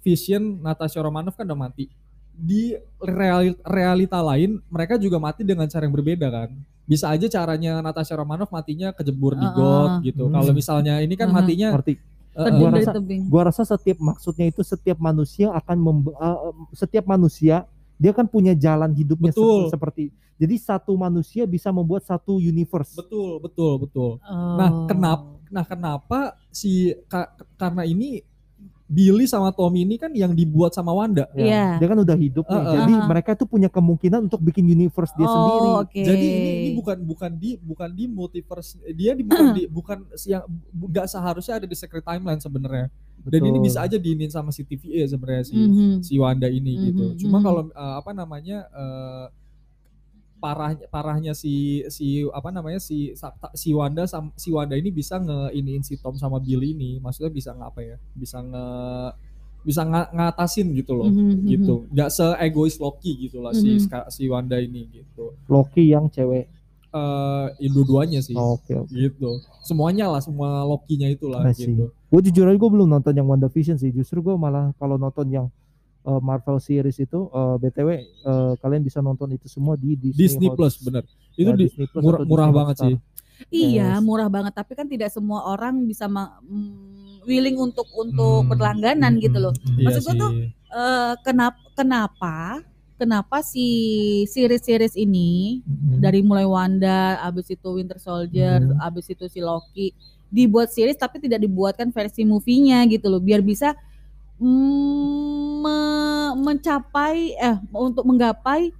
Vision 0.00 0.58
Natasha 0.58 0.98
Romanoff 0.98 1.34
kan 1.34 1.44
udah 1.44 1.60
mati. 1.60 1.90
Di 2.32 2.72
reali- 2.98 3.60
realita 3.60 4.16
lain 4.18 4.64
mereka 4.66 4.96
juga 4.96 5.18
mati 5.18 5.44
dengan 5.44 5.66
cara 5.66 5.84
yang 5.84 5.92
berbeda 5.92 6.26
kan. 6.26 6.50
Bisa 6.84 7.06
aja 7.06 7.28
caranya 7.28 7.78
Natasha 7.78 8.16
Romanoff 8.16 8.48
matinya 8.48 8.90
kejebur 8.90 9.34
di 9.34 9.44
Uh-uh. 9.44 9.54
got 9.54 9.90
gitu. 10.02 10.26
Hmm. 10.26 10.34
Kalau 10.34 10.52
misalnya 10.52 10.98
ini 10.98 11.14
kan 11.14 11.28
Uh-uh. 11.28 11.38
matinya 11.38 11.68
Ngerti. 11.76 11.94
eh, 12.30 12.44
Terjun 12.46 12.58
gua 12.58 12.70
rasa- 12.72 12.94
tebing. 12.96 13.22
Gua 13.28 13.42
rasa 13.44 13.62
setiap 13.64 13.98
maksudnya 14.00 14.46
itu 14.46 14.62
setiap 14.62 14.98
manusia 14.98 15.52
akan 15.52 15.76
membe- 15.76 16.16
uh, 16.16 16.50
setiap 16.72 17.04
manusia 17.04 17.68
dia 18.00 18.16
kan 18.16 18.24
punya 18.24 18.56
jalan 18.56 18.96
hidupnya 18.96 19.28
se- 19.30 19.36
Betul. 19.36 19.68
seperti 19.68 20.04
jadi 20.40 20.56
satu 20.56 20.96
manusia 20.96 21.44
bisa 21.44 21.68
membuat 21.68 22.00
satu 22.00 22.40
universe. 22.40 22.96
betul 22.96 23.36
betul 23.44 23.76
betul. 23.76 24.10
Oh. 24.24 24.56
Nah, 24.56 24.88
kenapa 24.88 25.36
nah 25.52 25.64
kenapa 25.68 26.18
si 26.48 26.96
ka- 27.12 27.28
karena 27.60 27.84
ini 27.84 28.24
Billy 28.90 29.22
sama 29.30 29.54
Tommy 29.54 29.86
ini 29.86 29.94
kan 29.94 30.10
yang 30.10 30.34
dibuat 30.34 30.74
sama 30.74 30.90
Wanda. 30.90 31.30
Ya, 31.30 31.46
Iya. 31.46 31.66
Dia 31.78 31.86
kan 31.86 31.98
udah 32.02 32.16
hidup 32.18 32.42
nih. 32.42 32.58
Uh-uh. 32.58 32.74
Jadi 32.74 32.92
Aha. 32.98 33.06
mereka 33.06 33.30
tuh 33.38 33.46
punya 33.46 33.70
kemungkinan 33.70 34.26
untuk 34.26 34.42
bikin 34.42 34.66
universe 34.66 35.14
dia 35.14 35.24
oh, 35.24 35.30
sendiri. 35.30 35.68
oke. 35.86 36.02
Jadi 36.02 36.26
ini 36.26 36.50
ini 36.50 36.70
bukan 36.74 36.98
bukan 37.06 37.30
di 37.38 37.54
bukan 37.54 37.88
di 37.94 38.04
multiverse 38.10 38.74
dia 38.90 39.14
di 39.14 39.22
bukan 39.22 39.46
di 39.54 39.62
bukan 39.70 39.98
yang 40.26 40.42
nggak 40.74 41.06
seharusnya 41.06 41.62
ada 41.62 41.66
di 41.70 41.76
secret 41.78 42.02
timeline 42.02 42.42
sebenarnya. 42.42 42.90
Dan 43.20 43.46
ini 43.46 43.62
bisa 43.62 43.84
aja 43.84 43.94
diinin 43.94 44.32
sama 44.32 44.50
si 44.50 44.66
TVA 44.66 45.06
sebenarnya 45.06 45.44
si 45.46 45.54
Mhm. 45.54 46.02
si 46.02 46.18
Wanda 46.18 46.50
ini 46.50 46.90
gitu. 46.90 47.14
Mhm, 47.14 47.16
Cuma 47.22 47.38
mhm. 47.38 47.44
kalau 47.46 47.62
eh, 47.70 47.94
apa 47.94 48.10
namanya 48.10 48.66
eh, 48.66 49.24
parahnya 50.40 50.84
parahnya 50.88 51.32
si 51.32 51.52
si 51.86 52.06
apa 52.26 52.48
namanya 52.48 52.80
si 52.80 53.12
si 53.52 53.70
Wanda 53.70 54.04
sam, 54.04 54.32
si 54.34 54.48
Wanda 54.48 54.74
ini 54.74 54.88
bisa 54.90 55.16
ngeiniin 55.16 55.84
si 55.84 55.94
Tom 55.94 56.16
sama 56.16 56.36
Billy 56.36 56.72
ini. 56.72 56.96
Maksudnya 56.98 57.28
bisa 57.28 57.52
ngapa 57.52 57.80
ya? 57.80 57.96
Bisa 58.12 58.40
nge 58.40 58.66
bisa 59.60 59.84
nga- 59.84 60.08
ngatasin 60.10 60.72
gitu 60.72 60.96
loh. 60.96 61.06
Mhm, 61.06 61.20
mhm. 61.36 61.46
gitu. 61.46 61.74
Nggak 61.88 62.10
se-egois 62.10 62.76
Loki 62.76 63.12
gitu 63.20 63.38
lah 63.38 63.52
si 63.52 63.76
Mhm. 63.76 64.08
si 64.08 64.22
Wanda 64.26 64.56
ini 64.56 64.88
gitu. 64.90 65.36
Loki 65.46 65.86
yang 65.86 66.08
cewek. 66.08 66.48
Eh 66.90 67.46
ya 67.54 67.68
dua-duanya 67.70 68.18
sih. 68.18 68.34
Oh, 68.34 68.56
Oke, 68.56 68.74
oke. 68.74 68.90
Gitu. 68.90 69.30
Semuanya 69.62 70.08
lah, 70.08 70.18
semua 70.18 70.64
Loki-nya 70.64 71.06
itulah 71.06 71.44
see. 71.52 71.70
gitu. 71.70 71.92
Gue 72.10 72.20
jujur 72.24 72.42
aja 72.44 72.56
gue 72.56 72.70
belum 72.72 72.88
nonton 72.88 73.12
yang 73.12 73.28
WandaVision 73.28 73.76
sih. 73.76 73.92
Justru 73.92 74.18
gue 74.20 74.34
malah 74.34 74.72
kalau 74.74 74.96
nonton 74.96 75.28
yang 75.28 75.46
uh, 76.04 76.20
Marvel 76.20 76.58
series 76.60 76.98
itu, 76.98 77.28
uh, 77.30 77.56
btw 77.56 78.04
uh, 78.24 78.52
kalian 78.60 78.82
bisa 78.84 79.00
nonton 79.00 79.32
itu 79.34 79.46
semua 79.48 79.74
di 79.76 79.96
Disney, 79.96 80.26
Disney 80.28 80.48
Plus 80.52 80.80
bener. 80.80 81.04
Itu 81.34 81.50
uh, 81.50 81.56
di, 81.56 81.64
Disney 81.68 81.86
Plus 81.88 82.02
murah, 82.04 82.20
murah 82.24 82.46
Disney 82.48 82.58
banget 82.58 82.76
sih. 82.78 82.94
Iya, 83.48 83.96
Yes. 83.96 84.04
murah 84.04 84.28
banget. 84.28 84.52
Tapi 84.52 84.72
kan 84.76 84.84
tidak 84.84 85.08
semua 85.08 85.48
orang 85.48 85.88
bisa 85.88 86.04
ma- 86.04 86.36
mm, 86.44 87.24
willing 87.24 87.56
untuk 87.56 87.88
untuk 87.96 88.44
Hmm, 88.44 88.48
berlangganan 88.52 89.16
gitu 89.16 89.38
loh. 89.40 89.52
Iya 89.80 89.86
Maksud 89.88 90.02
gua 90.04 90.12
sih. 90.12 90.20
tuh, 90.20 90.32
Eh, 90.70 91.14
kenapa 91.26 91.58
kenapa 91.74 92.62
kenapa 92.94 93.42
si 93.42 93.66
series-series 94.30 94.94
ini 94.94 95.58
Mhm. 95.66 95.98
dari 95.98 96.22
mulai 96.22 96.46
Wanda, 96.46 97.18
abis 97.26 97.50
itu 97.50 97.74
Winter 97.74 97.98
Soldier, 97.98 98.62
Hmm. 98.62 98.78
abis 98.78 99.10
itu 99.10 99.26
si 99.26 99.42
Loki 99.42 99.90
dibuat 100.30 100.70
series 100.70 100.94
tapi 100.94 101.18
tidak 101.18 101.42
dibuatkan 101.42 101.90
versi 101.90 102.22
movie-nya 102.22 102.86
gitu 102.86 103.10
loh, 103.10 103.18
biar 103.18 103.42
bisa 103.42 103.74
me- 104.40 105.68
mencapai 106.36 107.36
eh 107.36 107.56
untuk 107.70 108.02
menggapai 108.02 108.72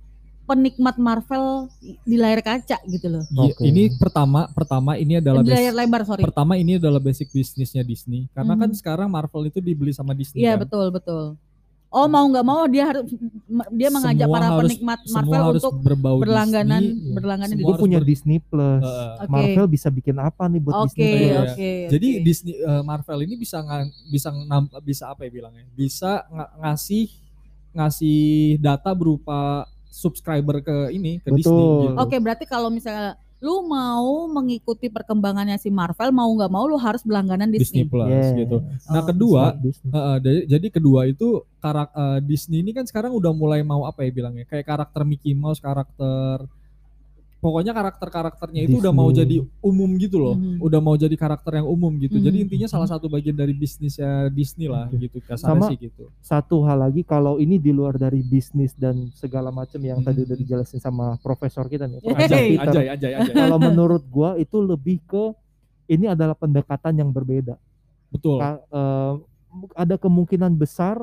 penikmat 0.45 0.99
Marvel 0.99 1.71
di 2.03 2.19
layar 2.19 2.43
kaca 2.43 2.83
gitu 2.85 3.07
loh. 3.07 3.23
Iya, 3.23 3.55
Oke. 3.55 3.63
Ini 3.63 3.95
pertama 3.95 4.51
pertama 4.51 4.99
ini 4.99 5.23
adalah 5.23 5.47
Di 5.47 5.53
layar 5.53 5.71
lebar 5.73 6.03
sorry. 6.03 6.27
pertama 6.27 6.59
ini 6.59 6.75
adalah 6.75 6.99
basic 6.99 7.31
bisnisnya 7.31 7.87
Disney. 7.87 8.27
Karena 8.35 8.59
kan 8.59 8.75
Mhm. 8.75 8.77
sekarang 8.77 9.07
Marvel 9.07 9.47
itu 9.47 9.63
dibeli 9.63 9.95
sama 9.95 10.11
Disney 10.11 10.43
Iya 10.43 10.59
kan. 10.59 10.67
betul 10.67 10.91
betul. 10.91 11.39
Oh 11.91 12.07
mau 12.07 12.23
nggak 12.23 12.47
mau 12.47 12.63
dia 12.65 12.87
harus 12.87 13.11
dia 13.73 13.91
mengajak 13.91 14.23
Semua 14.23 14.37
para 14.37 14.47
harus- 14.49 14.61
penikmat 14.63 15.01
Marvel 15.11 15.43
harus 15.45 15.59
untuk 15.59 15.75
berlangganan 16.23 16.83
Disney. 16.87 17.13
berlangganan 17.13 17.51
di 17.51 17.55
Semua 17.57 17.67
Gue 17.67 17.75
harus 17.75 17.83
punya 17.83 17.99
ber- 17.99 18.07
Disney 18.07 18.39
Plus. 18.41 18.81
Heeh. 18.81 19.11
Oke. 19.17 19.27
Marvel 19.29 19.67
bisa 19.67 19.89
bikin 19.91 20.17
apa 20.17 20.43
nih 20.47 20.61
buat 20.61 20.75
Oke, 20.77 20.87
Disney 20.87 21.11
Iya. 21.11 21.19
Plus? 21.35 21.51
oke. 21.51 21.73
Jadi 21.91 22.09
oke. 22.09 22.23
Disney 22.23 22.55
eh, 22.57 22.83
Marvel 22.85 23.19
ini 23.21 23.35
bisa 23.37 23.59
nga- 23.59 23.91
bisa 24.07 24.29
bisa 24.81 25.05
apa 25.09 25.21
ya 25.21 25.31
bilangnya? 25.33 25.67
Bisa 25.73 26.11
nga- 26.25 26.51
ngasih 26.61 27.05
ngasih 27.71 28.21
data 28.59 28.91
berupa 28.93 29.41
subscriber 29.85 30.59
ke 30.61 30.77
ini 30.91 31.19
ke 31.19 31.29
Betul. 31.29 31.37
Disney 31.37 31.67
gitu. 31.85 31.97
Oke, 31.99 32.17
berarti 32.17 32.45
kalau 32.45 32.69
misalnya 32.69 33.19
lu 33.41 33.65
mau 33.65 34.29
mengikuti 34.29 34.87
perkembangannya 34.87 35.57
si 35.57 35.69
Marvel 35.69 36.13
mau 36.13 36.29
nggak 36.29 36.49
mau 36.49 36.65
lu 36.65 36.77
harus 36.77 37.01
berlangganan 37.01 37.49
Disney 37.49 37.83
Disney. 37.83 37.89
Plus 37.89 38.07
Yes. 38.07 38.37
gitu. 38.37 38.57
Nah, 38.87 39.01
Oh, 39.01 39.07
kedua 39.07 39.43
da- 40.21 40.45
jadi 40.47 40.67
kedua 40.69 41.01
itu 41.05 41.29
karak 41.57 41.89
eh, 41.91 42.19
Disney 42.21 42.61
ini 42.61 42.71
kan 42.71 42.85
sekarang 42.85 43.11
udah 43.11 43.33
mulai 43.33 43.61
mau 43.63 43.85
apa 43.85 44.05
ya 44.05 44.11
bilangnya 44.11 44.45
kayak 44.45 44.65
karakter 44.67 45.03
Mickey 45.03 45.33
Mouse 45.33 45.57
karakter 45.59 46.45
pokoknya 47.41 47.73
karakter-karakternya 47.73 48.61
itu 48.63 48.77
udah 48.79 48.93
mau 48.93 49.09
jadi 49.11 49.41
umum 49.59 49.97
gitu 49.97 50.17
loh 50.17 50.37
Mhm. 50.37 50.61
udah 50.61 50.79
mau 50.79 50.93
jadi 50.93 51.13
karakter 51.15 51.57
yang 51.57 51.67
umum 51.67 51.97
gitu 51.97 52.17
jadi 52.17 52.37
Mhm. 52.37 52.45
intinya 52.45 52.69
salah 52.69 52.85
satu 52.85 53.09
bagian 53.09 53.33
dari 53.33 53.51
bisnisnya 53.51 54.29
Disney 54.29 54.69
lah 54.69 54.87
Oke. 54.87 55.01
gitu 55.03 55.17
Sama- 55.35 55.67
sih 55.67 55.81
gitu 55.81 56.13
Satu 56.21 56.61
hal 56.63 56.79
lagi 56.79 57.01
kalau 57.01 57.37
ini 57.37 57.57
di 57.57 57.73
luar 57.73 57.97
dari 57.97 58.21
bisnis 58.21 58.73
dan 58.73 59.09
segala 59.11 59.49
macam 59.49 59.81
yang 59.81 59.99
tadi 59.99 60.21
Hmm. 60.21 60.29
udah 60.29 60.37
dijelasin 60.37 60.79
sama 60.79 61.17
profesor 61.19 61.65
kita 61.65 61.85
nih. 61.87 62.05
Anjay 62.05 62.47
Peter. 62.55 62.63
anjay 62.63 62.87
anjay 62.89 63.13
anjay 63.15 63.35
Kalau 63.35 63.57
menurut 63.59 64.05
gua 64.07 64.37
itu 64.37 64.61
lebih 64.61 65.01
ke 65.03 65.33
ini 65.89 66.07
adalah 66.07 66.35
pendekatan 66.35 66.93
yang 66.95 67.11
berbeda. 67.11 67.57
betul 68.07 68.37
Ka- 68.37 68.61
eh, 68.61 69.15
ada 69.75 69.95
kemungkinan 69.97 70.53
besar 70.53 70.99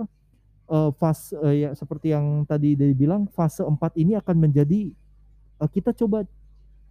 eh, 0.67 0.91
fase 0.93 1.33
eh, 1.41 1.55
ya 1.57 1.69
seperti 1.71 2.11
yang 2.11 2.43
tadi 2.43 2.75
dia 2.75 2.91
bilang 2.91 3.25
fase 3.25 3.63
4 3.63 3.73
ini 3.95 4.13
akan 4.13 4.35
menjadi 4.37 4.91
eh, 5.59 5.69
kita 5.69 5.91
coba 5.93 6.23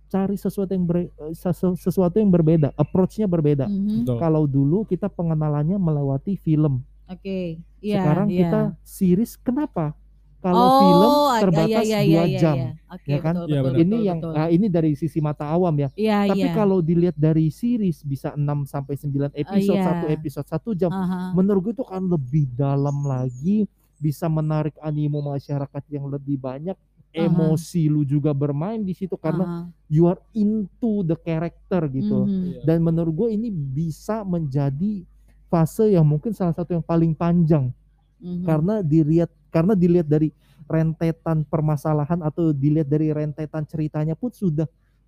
cari 0.07 0.37
sesuatu 0.39 0.71
yang 0.71 0.87
ber- 0.87 1.11
eh, 1.11 1.35
sesu- 1.35 1.79
sesuatu 1.79 2.17
yang 2.19 2.31
berbeda, 2.31 2.71
approach-nya 2.79 3.27
berbeda. 3.27 3.67
Mhm. 3.67 4.07
Betul. 4.07 4.17
Kalau 4.23 4.43
dulu 4.47 4.87
kita 4.87 5.11
pengenalannya 5.11 5.79
melewati 5.79 6.39
film, 6.39 6.83
Oke. 7.07 7.63
Iya, 7.79 8.03
sekarang 8.03 8.29
iya. 8.31 8.39
kita 8.43 8.61
series. 8.83 9.39
Kenapa? 9.39 9.95
Kalau 10.43 10.63
oh, 10.63 10.79
film 10.79 11.11
terbatas 11.43 11.83
iya, 11.91 12.01
iya, 12.07 12.23
dua 12.23 12.25
iya, 12.29 12.39
jam, 12.39 12.55
iya. 12.55 12.71
Oke, 12.87 13.09
ya 13.11 13.19
kan? 13.19 13.35
betul, 13.35 13.51
betul, 13.51 13.75
ini 13.83 13.89
betul, 13.91 14.07
yang 14.07 14.19
betul. 14.23 14.35
ah, 14.39 14.49
ini 14.53 14.67
dari 14.71 14.91
sisi 14.95 15.19
mata 15.19 15.45
awam 15.51 15.75
ya. 15.75 15.89
Iya, 15.99 16.19
Tapi 16.31 16.47
iya. 16.47 16.55
kalau 16.55 16.79
dilihat 16.79 17.17
dari 17.19 17.51
series 17.51 18.07
bisa 18.07 18.31
6 18.39 18.63
sampai 18.63 18.95
9 18.95 19.35
episode, 19.35 19.75
iya. 19.75 19.87
satu 19.91 20.07
episode 20.07 20.47
satu 20.47 20.71
jam. 20.79 20.93
Aha. 20.95 21.35
Menurut 21.35 21.61
gue 21.67 21.75
itu 21.83 21.87
kan 21.89 21.99
lebih 21.99 22.47
dalam 22.55 22.95
lagi, 23.03 23.67
bisa 23.99 24.31
menarik 24.31 24.77
animo 24.79 25.19
masyarakat 25.19 25.83
yang 25.91 26.07
lebih 26.07 26.39
banyak. 26.39 26.77
Emosi 27.17 27.89
lu 27.89 28.05
juga 28.05 28.37
bermain 28.37 28.85
di 28.85 28.93
situ 28.93 29.17
karena 29.17 29.45
Aha. 29.45 29.63
you 29.89 30.05
are 30.05 30.21
into 30.37 31.01
the 31.03 31.17
character 31.17 31.89
gitu. 31.89 32.29
Iya. 32.29 32.61
Dan 32.69 32.85
menurut 32.85 33.13
gue 33.17 33.29
ini 33.33 33.49
bisa 33.49 34.21
menjadi 34.21 35.01
fase 35.49 35.97
yang 35.97 36.05
mungkin 36.05 36.37
salah 36.37 36.53
satu 36.53 36.77
yang 36.77 36.85
paling 36.85 37.17
panjang 37.17 37.73
Mhm. 38.21 38.45
karena 38.45 38.75
dilihat 38.83 39.31
karena 39.49 39.73
dilihat 39.73 40.05
dari 40.05 40.29
rentetan 40.67 41.47
permasalahan 41.47 42.21
atau 42.21 42.51
dilihat 42.51 42.91
dari 42.91 43.15
rentetan 43.15 43.63
ceritanya 43.65 44.19
pun 44.19 44.35
sudah 44.35 44.67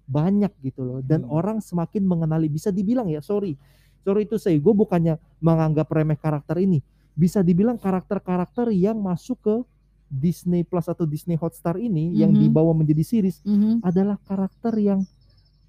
banyak 0.09 0.49
gitu 0.63 0.81
loh 0.87 0.99
dan 1.03 1.27
Hmm. 1.27 1.35
orang 1.35 1.59
semakin 1.61 2.01
mengenali 2.07 2.49
bisa 2.49 2.73
dibilang 2.73 3.11
ya 3.11 3.21
sorry 3.21 3.59
sorry 4.01 4.25
itu 4.25 4.41
saya 4.41 4.57
gue 4.57 4.73
bukannya 4.73 5.19
menganggap 5.43 5.91
remeh 5.91 6.17
karakter 6.17 6.63
ini 6.63 6.81
bisa 7.13 7.43
dibilang 7.43 7.77
karakter-karakter 7.77 8.71
yang 8.71 8.97
masuk 9.03 9.37
ke 9.43 9.55
Disney 10.09 10.63
Plus 10.63 10.85
atau 10.85 11.05
Disney 11.05 11.35
Hotstar 11.35 11.77
ini 11.77 12.13
yang 12.15 12.33
Mhm. 12.33 12.41
dibawa 12.43 12.73
menjadi 12.73 13.01
series 13.03 13.41
Mhm. 13.43 13.81
adalah 13.81 14.17
karakter 14.19 14.73
yang 14.77 15.01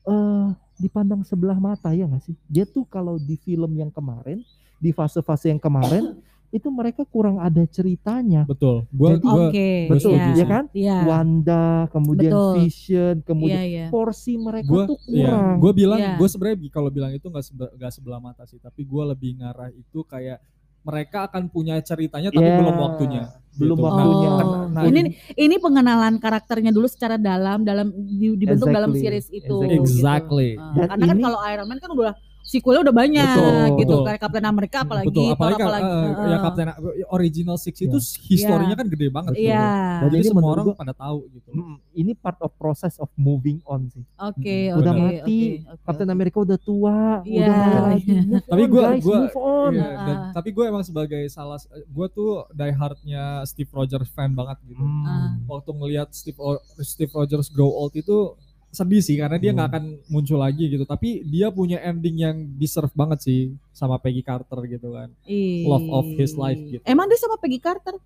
eh 0.02 0.48
dipandang 0.76 1.22
sebelah 1.22 1.60
mata 1.60 1.92
ya 1.92 2.08
nggak 2.08 2.24
sih 2.24 2.36
dia 2.46 2.64
tuh 2.64 2.88
kalau 2.88 3.20
di 3.20 3.36
film 3.36 3.68
yang 3.74 3.92
kemarin 3.92 4.40
di 4.76 4.90
fase-fase 4.90 5.52
yang 5.52 5.60
kemarin 5.60 6.16
itu 6.50 6.66
mereka 6.68 7.04
kurang 7.04 7.38
ada 7.38 7.62
ceritanya 7.62 8.42
Betul. 8.42 8.88
Gua 8.90 9.14
Jadi- 9.14 9.22
gua 9.22 9.44
Oke. 9.52 9.70
betul 9.86 10.16
iya. 10.16 10.34
ya 10.34 10.46
kan 10.48 10.64
Iya. 10.72 10.98
Wanda 11.04 11.64
kemudian 11.92 12.32
Betul. 12.32 12.54
Vision 12.58 13.16
kemudian 13.22 13.60
Iya, 13.60 13.68
iya. 13.70 13.86
porsi 13.92 14.34
mereka 14.34 14.66
gua 14.66 14.84
tuh 14.88 14.98
iya, 15.06 15.28
kurang 15.28 15.56
gua 15.60 15.72
bilang 15.76 16.00
Iya. 16.00 16.16
gua 16.16 16.28
sebenarnya 16.28 16.58
kalau 16.70 16.90
bilang 16.90 17.12
itu 17.12 17.28
nggak 17.28 17.46
sebe- 17.46 17.74
nggak 17.76 17.92
sebelah 17.92 18.20
mata 18.20 18.44
sih, 18.46 18.58
tapi 18.58 18.82
gua 18.82 19.04
lebih 19.06 19.38
ngarah 19.38 19.70
itu 19.70 20.00
kayak 20.02 20.40
mereka 20.82 21.28
akan 21.28 21.48
punya 21.48 21.78
ceritanya 21.80 22.30
tapi 22.30 22.46
Ya, 22.46 22.58
belum 22.58 22.78
waktunya. 22.78 23.24
belum 23.52 23.76
gitu. 23.76 23.86
waktunya. 23.86 24.30
Oh, 24.30 24.38
Nah, 24.40 24.46
nah, 24.72 24.84
ini 24.86 25.02
ini 25.36 25.56
pengenalan 25.58 26.16
karakternya 26.16 26.72
dulu 26.72 26.88
secara 26.88 27.16
dalam 27.16 27.62
dalam 27.62 27.92
di- 27.92 28.38
dibentuk 28.38 28.68
dalam 28.68 28.90
Exactly. 28.90 29.04
series 29.04 29.28
itu. 29.30 29.58
Exactly. 29.60 29.76
Exactly. 29.76 30.50
Gitu. 30.54 30.62
Ah, 30.62 30.72
Dan 30.72 30.88
karena 30.90 31.06
kan 31.06 31.18
kalau 31.20 31.40
Iron 31.44 31.68
Man 31.68 31.78
kan 31.78 31.90
udah 31.90 32.14
sequelnya 32.50 32.82
udah 32.82 32.96
banyak 32.98 33.30
Betul, 33.30 33.78
gitu 33.78 33.94
betul. 33.94 34.02
kayak 34.04 34.20
Captain 34.20 34.42
America 34.44 34.78
apalagi 34.82 35.06
Betul, 35.06 35.22
Thor 35.22 35.34
apalagi, 35.38 35.54
kan, 35.54 35.62
apalagi. 35.62 35.86
eh, 35.86 36.10
ya 36.10 36.10
Heeh. 36.26 36.40
Captain 36.42 36.68
Original 37.10 37.58
Six 37.58 37.76
itu 37.80 37.98
historinya 38.26 38.74
kan 38.74 38.88
gede 38.90 39.08
banget. 39.08 39.34
Iya. 39.38 39.70
Dan 40.02 40.04
Jadi 40.04 40.16
ini 40.18 40.26
semua 40.26 40.50
orang 40.50 40.66
gua- 40.66 40.76
pada 40.76 40.94
tahu 40.94 41.20
gitu. 41.30 41.50
Ini 41.92 42.12
part 42.16 42.40
of 42.40 42.52
process 42.56 42.98
of 42.98 43.12
moving 43.14 43.60
on 43.64 43.86
sih 43.88 44.02
Oke, 44.18 44.72
Udah 44.72 44.90
oke, 44.90 45.00
mati, 45.00 45.40
oke, 45.62 45.70
oke, 45.70 45.84
Captain. 45.84 46.10
America 46.10 46.38
udah 46.40 46.58
tua 46.58 46.98
Iya. 47.22 47.46
udah 47.46 47.56
ada 47.62 47.80
lagi 47.86 48.10
move 48.18 48.46
Tapi 48.50 48.64
move 48.66 49.38
on 49.38 49.72
Iya, 49.72 49.90
dan, 50.00 50.16
tapi 50.34 50.50
gue 50.50 50.66
emang 50.66 50.82
sebagai 50.82 51.22
salah, 51.28 51.60
gue 51.70 52.08
tuh 52.10 52.30
die 52.50 52.74
hardnya 52.74 53.24
Steve 53.44 53.70
Rogers 53.70 54.10
fan 54.10 54.34
banget 54.34 54.58
gitu. 54.66 54.80
Hmm. 54.80 55.06
Ah. 55.06 55.30
Waktu 55.46 55.70
ngelihat 55.70 56.10
Steve 56.12 56.40
Steve 56.80 57.12
Rogers 57.12 57.48
grow 57.48 57.70
old 57.70 57.94
itu 57.94 58.34
sedih 58.70 59.02
sih 59.02 59.18
karena 59.18 59.42
dia 59.42 59.50
nggak 59.50 59.66
Hmm. 59.66 59.76
akan 59.78 59.86
muncul 60.08 60.38
lagi 60.38 60.70
gitu. 60.70 60.86
Tapi 60.86 61.26
dia 61.26 61.50
punya 61.50 61.82
ending 61.82 62.18
yang 62.22 62.38
deserve 62.56 62.94
banget 62.94 63.26
sih 63.26 63.40
sama 63.74 63.98
Peggy 63.98 64.22
Carter 64.22 64.60
gitu 64.70 64.94
kan. 64.94 65.10
Ih. 65.26 65.66
Love 65.66 65.90
of 65.90 66.06
his 66.14 66.38
life 66.38 66.62
gitu. 66.70 66.84
Emang 66.86 67.10
dia 67.10 67.18
sama 67.18 67.36
Peggy 67.42 67.58
Carter? 67.58 67.98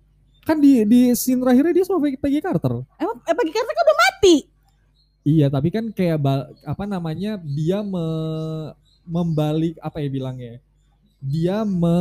Kan 0.44 0.60
di 0.60 0.84
di 0.84 1.12
scene 1.16 1.40
terakhirnya 1.40 1.72
dia 1.72 1.84
sama 1.88 2.04
Peggy, 2.04 2.40
Carter. 2.40 2.84
Emang 3.00 3.16
eh, 3.24 3.34
Peggy 3.36 3.52
Carter 3.52 3.72
kan 3.72 3.84
udah 3.84 3.98
mati. 3.98 4.36
Iya, 5.24 5.46
tapi 5.48 5.68
kan 5.72 5.88
kayak 5.88 6.20
apa 6.68 6.84
namanya 6.84 7.40
dia 7.40 7.80
me, 7.80 8.06
membalik 9.08 9.80
apa 9.80 10.04
ya 10.04 10.08
bilangnya? 10.12 10.60
Dia 11.24 11.64
me, 11.64 11.96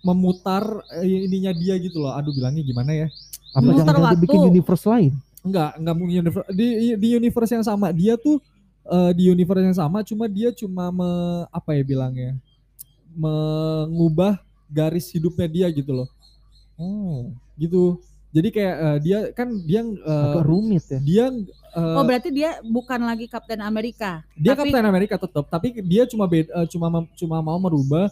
memutar 0.00 0.64
eh, 0.98 1.28
ininya 1.28 1.52
dia 1.52 1.76
gitu 1.76 2.00
loh. 2.00 2.16
Aduh 2.16 2.32
bilangnya 2.32 2.64
gimana 2.64 2.92
ya? 2.96 3.08
apa 3.52 3.68
jangan-jangan 3.68 4.16
bikin 4.16 4.40
universe 4.48 4.88
lain 4.88 5.12
Enggak, 5.42 5.74
enggak 5.74 5.94
mungkin 5.98 6.14
universe, 6.22 6.48
di 6.54 6.66
di 6.94 7.08
universe 7.18 7.52
yang 7.52 7.66
sama. 7.66 7.90
Dia 7.90 8.14
tuh 8.14 8.38
eh, 8.86 9.10
di 9.14 9.26
universe 9.28 9.62
yang 9.66 9.78
sama 9.78 10.06
cuma 10.06 10.30
dia 10.30 10.54
cuma 10.54 10.94
me, 10.94 11.10
apa 11.50 11.74
ya 11.74 11.82
bilangnya? 11.82 12.38
mengubah 13.12 14.40
garis 14.72 15.12
hidupnya 15.12 15.44
dia 15.44 15.66
gitu 15.68 15.92
loh. 15.92 16.08
oh 16.80 17.28
Gitu. 17.60 18.00
Jadi 18.32 18.48
kayak 18.48 18.76
eh, 18.80 18.98
dia 19.04 19.18
kan 19.36 19.48
dia 19.60 19.84
eh, 19.84 20.24
agak 20.32 20.48
rumit 20.48 20.84
ya 20.88 21.00
dia 21.04 21.24
eh, 21.76 21.96
Oh 22.00 22.04
berarti 22.08 22.32
dia 22.32 22.56
bukan 22.64 23.04
lagi 23.04 23.28
Captain 23.28 23.60
Amerika. 23.60 24.24
dia 24.32 24.56
tapi- 24.56 24.72
Captain 24.72 24.88
Amerika 24.88 25.14
tetap, 25.20 25.44
tapi 25.52 25.68
dia 25.84 26.08
cuma 26.08 26.24
beda, 26.24 26.64
cuma 26.64 26.88
cuma 27.12 27.36
mau 27.44 27.60
merubah 27.60 28.08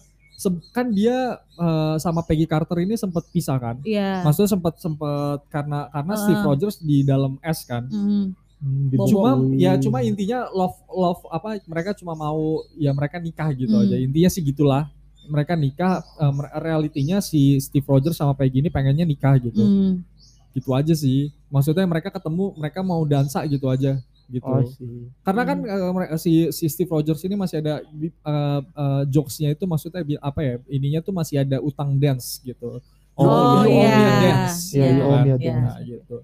kan 0.70 0.88
dia 0.88 1.37
eh, 1.37 1.96
sama 1.98 2.22
Peggy 2.22 2.44
Carter 2.44 2.81
ini 2.81 2.96
sempat 2.96 3.29
pisah 3.29 3.57
kan. 3.57 3.76
Iya. 3.83 4.24
Maksudnya 4.24 4.50
sempat 4.50 4.74
sempat 4.79 5.44
karena 5.48 5.87
karena 5.88 6.14
Heeh. 6.14 6.22
Steve 6.24 6.42
Rogers 6.42 6.76
di 6.81 6.96
dalam 7.03 7.37
es 7.40 7.61
kan. 7.62 7.85
Mhm. 7.85 8.24
Hmm, 8.61 8.92
cuma 9.09 9.31
ya 9.57 9.72
cuma 9.81 10.05
intinya 10.05 10.44
love 10.53 10.76
love 10.92 11.24
apa 11.33 11.64
mereka 11.64 11.96
cuma 11.96 12.12
mau 12.12 12.61
ya 12.76 12.92
mereka 12.92 13.16
nikah 13.16 13.48
gitu 13.57 13.72
Hmm. 13.72 13.88
aja 13.88 13.96
intinya 13.96 14.29
sih 14.29 14.44
gitulah 14.44 14.85
mereka 15.24 15.57
nikah 15.57 16.05
mer- 16.29 16.53
realitinya 16.61 17.24
si 17.24 17.57
Steve 17.57 17.88
Rogers 17.88 18.20
sama 18.20 18.37
Peggy 18.37 18.61
ini 18.61 18.68
pengennya 18.68 19.09
nikah 19.09 19.40
gitu 19.40 19.64
Hmm. 19.64 20.05
gitu 20.53 20.76
aja 20.76 20.92
sih 20.92 21.33
maksudnya 21.48 21.88
mereka 21.88 22.12
ketemu 22.12 22.53
mereka 22.53 22.85
mau 22.85 23.00
dansa 23.09 23.40
gitu 23.48 23.64
aja 23.64 23.96
gitu 24.30 24.46
oh 24.46 24.62
sih 24.62 25.10
karena 25.20 25.42
kan 25.42 25.58
Hmm. 25.60 25.90
mere- 25.92 26.14
si 26.16 26.48
si 26.48 26.64
Steve 26.66 26.88
Rogers 26.88 27.20
ini 27.22 27.34
masih 27.34 27.58
ada 27.58 27.82
eh, 27.82 28.10
eh, 28.62 29.02
jokesnya 29.06 29.50
itu 29.50 29.66
maksudnya 29.66 30.00
apa 30.18 30.40
ya 30.40 30.54
ininya 30.66 31.00
tuh 31.00 31.10
masih 31.10 31.42
ada 31.42 31.58
utang 31.58 31.94
dance 31.94 32.38
gitu 32.40 32.78
Oh, 33.14 33.66
you 33.66 33.76
owe 33.76 33.84
me 33.84 33.84
a 33.84 34.00
iya. 34.00 34.20
dance 34.22 34.72
Iya, 34.72 34.80
gitu 34.80 34.96
you 34.96 35.02
owe 35.02 35.12
kan. 35.12 35.20
me 35.20 35.28
a 35.28 35.36
Iya. 35.36 35.44
dance. 35.44 35.60
Nah, 35.60 35.78
gitu 35.82 36.16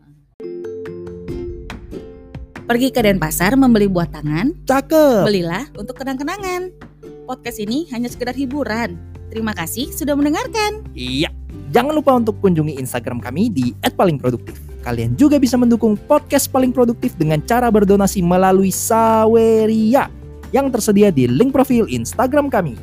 Pergi 2.67 2.89
ke 2.91 2.99
Denpasar 2.99 3.55
membeli 3.55 3.87
buah 3.87 4.11
tangan, 4.11 4.51
cakep 4.67 5.23
belilah 5.23 5.71
untuk 5.79 5.95
kenang-kenangan. 5.95 6.75
Podcast 7.23 7.63
ini 7.63 7.87
hanya 7.95 8.11
sekedar 8.11 8.35
hiburan. 8.35 8.99
Terima 9.31 9.55
kasih 9.55 9.91
sudah 9.91 10.19
mendengarkan. 10.19 10.83
Iya, 10.91 11.31
jangan 11.71 11.95
lupa 11.95 12.19
untuk 12.19 12.43
kunjungi 12.43 12.75
Instagram 12.79 13.23
kami 13.23 13.51
di 13.51 13.71
@palingproduktif. 13.87 14.59
Kalian 14.87 15.19
juga 15.19 15.43
bisa 15.43 15.59
mendukung 15.59 15.99
podcast 15.99 16.47
paling 16.47 16.71
produktif 16.71 17.19
dengan 17.19 17.43
cara 17.43 17.67
berdonasi 17.75 18.23
melalui 18.23 18.71
Saweria 18.71 20.07
yang 20.55 20.71
tersedia 20.71 21.11
di 21.11 21.27
link 21.27 21.51
profil 21.51 21.91
Instagram 21.91 22.47
kami. 22.47 22.79